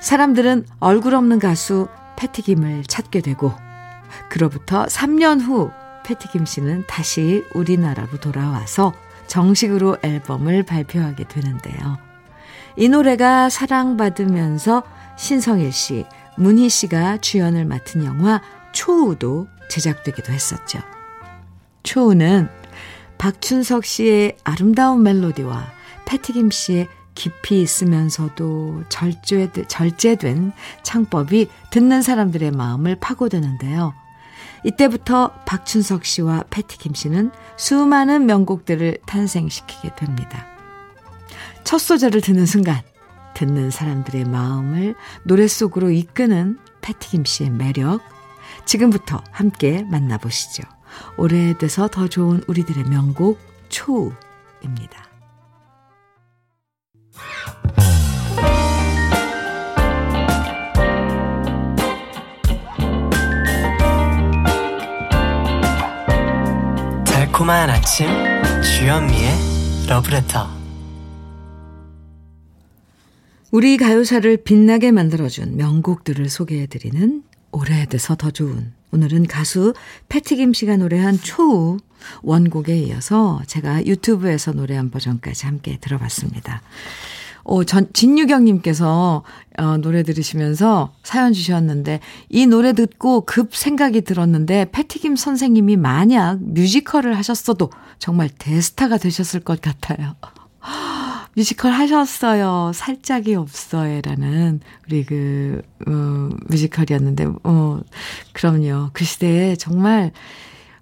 사람들은 0.00 0.66
얼굴 0.78 1.14
없는 1.14 1.40
가수 1.40 1.88
패티김을 2.16 2.84
찾게 2.84 3.20
되고 3.20 3.52
그로부터 4.30 4.86
3년 4.86 5.42
후 5.42 5.70
패티김 6.06 6.46
씨는 6.46 6.84
다시 6.86 7.44
우리나라로 7.52 8.20
돌아와서 8.20 8.94
정식으로 9.26 9.98
앨범을 10.02 10.62
발표하게 10.62 11.24
되는데요. 11.24 11.98
이 12.76 12.88
노래가 12.88 13.50
사랑받으면서 13.50 14.84
신성일 15.16 15.72
씨, 15.72 16.04
문희 16.36 16.68
씨가 16.68 17.18
주연을 17.18 17.64
맡은 17.64 18.04
영화 18.04 18.40
초우도 18.72 19.48
제작되기도 19.68 20.32
했었죠. 20.32 20.78
초우는 21.82 22.48
박춘석 23.18 23.84
씨의 23.84 24.36
아름다운 24.44 25.02
멜로디와 25.02 25.72
패티김 26.04 26.50
씨의 26.50 26.88
깊이 27.14 27.62
있으면서도 27.62 28.84
절제, 28.90 29.50
절제된 29.66 30.52
창법이 30.82 31.48
듣는 31.70 32.02
사람들의 32.02 32.52
마음을 32.52 32.94
파고드는데요. 33.00 34.05
이때부터 34.64 35.30
박춘석 35.44 36.04
씨와 36.04 36.44
패티김 36.50 36.94
씨는 36.94 37.30
수많은 37.56 38.26
명곡들을 38.26 38.98
탄생시키게 39.06 39.94
됩니다. 39.96 40.46
첫 41.64 41.78
소절을 41.78 42.20
듣는 42.20 42.46
순간 42.46 42.80
듣는 43.34 43.70
사람들의 43.70 44.24
마음을 44.24 44.94
노래 45.24 45.46
속으로 45.46 45.90
이끄는 45.90 46.58
패티김 46.80 47.24
씨의 47.24 47.50
매력 47.50 48.00
지금부터 48.64 49.22
함께 49.30 49.82
만나보시죠. 49.84 50.62
오래돼서 51.18 51.88
더 51.88 52.08
좋은 52.08 52.42
우리들의 52.46 52.84
명곡 52.84 53.38
초우입니다. 53.68 55.06
달콤한 67.36 67.68
아침 67.68 68.06
주현미의 68.62 69.30
러브레터 69.90 70.48
우리 73.50 73.76
가요사를 73.76 74.38
빛나게 74.38 74.90
만들어준 74.90 75.58
명곡들을 75.58 76.30
소개해드리는 76.30 77.22
오래돼서 77.52 78.14
더 78.14 78.30
좋은 78.30 78.72
오늘은 78.90 79.26
가수 79.26 79.74
패티김 80.08 80.54
씨가 80.54 80.78
노래한 80.78 81.18
초우 81.18 81.76
원곡에 82.22 82.74
이어서 82.78 83.42
제가 83.46 83.84
유튜브에서 83.84 84.52
노래한 84.52 84.90
버전까지 84.90 85.44
함께 85.44 85.76
들어봤습니다. 85.78 86.62
오, 87.48 87.64
전, 87.64 87.86
진유경님께서 87.92 89.22
어, 89.58 89.76
노래 89.78 90.02
들으시면서 90.02 90.92
사연 91.02 91.32
주셨는데, 91.32 92.00
이 92.28 92.46
노래 92.46 92.72
듣고 92.72 93.22
급 93.22 93.54
생각이 93.54 94.02
들었는데, 94.02 94.66
패티김 94.72 95.16
선생님이 95.16 95.76
만약 95.76 96.38
뮤지컬을 96.42 97.16
하셨어도 97.16 97.70
정말 97.98 98.28
대스타가 98.28 98.98
되셨을 98.98 99.40
것 99.40 99.60
같아요. 99.60 100.16
뮤지컬 101.36 101.72
하셨어요. 101.72 102.72
살짜기 102.74 103.34
옵서예라는 103.34 104.60
우리 104.86 105.04
그 105.04 105.62
어, 105.86 106.30
뮤지컬이었는데 106.48 107.26
어 107.44 107.80
그럼요. 108.32 108.90
그 108.94 109.04
시대에 109.04 109.54
정말 109.56 110.12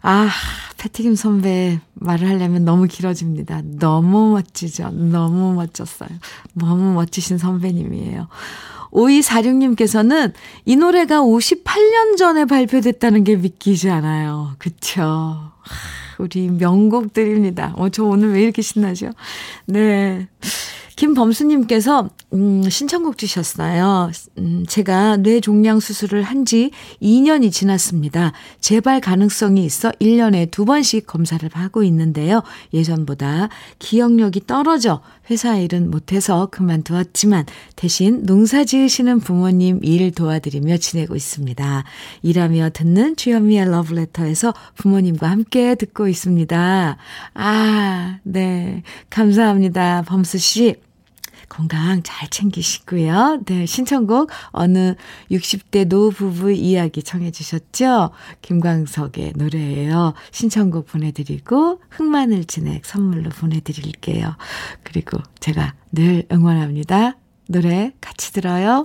아, 0.06 0.28
패티김 0.76 1.14
선배 1.14 1.80
말을 1.94 2.28
하려면 2.28 2.66
너무 2.66 2.86
길어집니다. 2.86 3.62
너무 3.78 4.32
멋지죠. 4.32 4.90
너무 4.90 5.54
멋졌어요. 5.54 6.10
너무 6.52 6.92
멋지신 6.92 7.38
선배님이에요. 7.38 8.28
5246님께서는 8.92 10.34
이 10.66 10.76
노래가 10.76 11.22
58년 11.22 12.18
전에 12.18 12.44
발표됐다는 12.44 13.24
게 13.24 13.36
믿기지 13.36 13.88
않아요. 13.88 14.54
그쵸. 14.58 15.50
우리 16.18 16.48
명곡들입니다. 16.48 17.72
어, 17.76 17.88
저 17.88 18.04
오늘 18.04 18.34
왜 18.34 18.42
이렇게 18.42 18.60
신나죠? 18.60 19.10
네. 19.64 20.28
김범수님께서, 20.96 22.08
음, 22.32 22.68
신청곡 22.68 23.18
주셨어요. 23.18 24.10
음, 24.38 24.64
제가 24.68 25.16
뇌 25.18 25.40
종양 25.40 25.80
수술을 25.80 26.22
한 26.22 26.44
지 26.44 26.70
2년이 27.00 27.50
지났습니다. 27.50 28.32
재발 28.60 29.00
가능성이 29.00 29.64
있어 29.64 29.90
1년에 29.92 30.50
두 30.50 30.66
번씩 30.66 31.06
검사를 31.06 31.48
하고 31.54 31.82
있는데요. 31.84 32.42
예전보다 32.74 33.48
기억력이 33.78 34.42
떨어져 34.46 35.00
회사 35.30 35.56
일은 35.56 35.90
못해서 35.90 36.48
그만두었지만 36.50 37.46
대신 37.76 38.24
농사 38.24 38.64
지으시는 38.64 39.20
부모님 39.20 39.80
일 39.82 40.10
도와드리며 40.10 40.76
지내고 40.76 41.16
있습니다. 41.16 41.84
일하며 42.22 42.70
듣는 42.74 43.16
주현미의 43.16 43.70
러브레터에서 43.70 44.52
부모님과 44.76 45.30
함께 45.30 45.74
듣고 45.76 46.08
있습니다. 46.08 46.96
아, 47.32 48.18
네. 48.22 48.82
감사합니다. 49.08 50.02
범수 50.06 50.36
씨. 50.36 50.83
건강 51.54 52.02
잘 52.02 52.28
챙기시고요. 52.30 53.42
네, 53.46 53.64
신청곡 53.64 54.28
어느 54.48 54.96
60대 55.30 55.86
노부부 55.86 56.50
이야기 56.50 57.00
청해 57.00 57.30
주셨죠? 57.30 58.10
김광석의 58.42 59.34
노래예요. 59.36 60.14
신청곡 60.32 60.86
보내드리고 60.86 61.80
흑마늘 61.90 62.46
진액 62.46 62.84
선물로 62.84 63.30
보내드릴게요. 63.30 64.36
그리고 64.82 65.18
제가 65.38 65.74
늘 65.92 66.26
응원합니다. 66.32 67.18
노래 67.48 67.92
같이 68.00 68.32
들어요. 68.32 68.84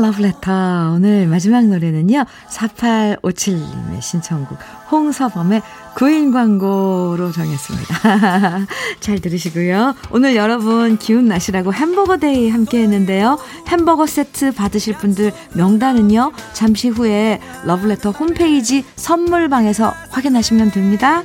러브레터 0.00 0.92
오늘 0.96 1.26
마지막 1.26 1.66
노래는요 1.66 2.24
4857님의 2.48 4.00
신청곡 4.00 4.58
홍서범의 4.90 5.62
구인 5.94 6.32
광고로 6.32 7.32
정했습니다. 7.32 8.66
잘 9.00 9.20
들으시고요. 9.20 9.94
오늘 10.10 10.36
여러분 10.36 10.96
기운 10.96 11.26
나시라고 11.26 11.72
햄버거 11.74 12.16
데이 12.16 12.48
함께 12.48 12.82
했는데요. 12.82 13.38
햄버거 13.68 14.06
세트 14.06 14.52
받으실 14.52 14.96
분들 14.96 15.32
명단은요 15.54 16.32
잠시 16.52 16.88
후에 16.88 17.40
러브레터 17.64 18.10
홈페이지 18.10 18.84
선물방에서 18.96 19.92
확인하시면 20.10 20.70
됩니다 20.70 21.22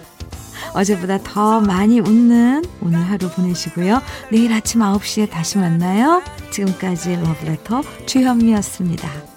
어제보다 0.74 1.20
더 1.20 1.62
많이 1.62 2.00
웃는 2.00 2.64
오늘 2.82 3.00
하루 3.00 3.30
보내시고요. 3.30 4.02
내일 4.32 4.54
아침 4.54 4.82
9시에 4.82 5.30
다시 5.30 5.58
만나요. 5.58 6.22
지금까지 6.52 7.16
러브레터 7.16 7.82
주현미였습니다. 8.06 9.37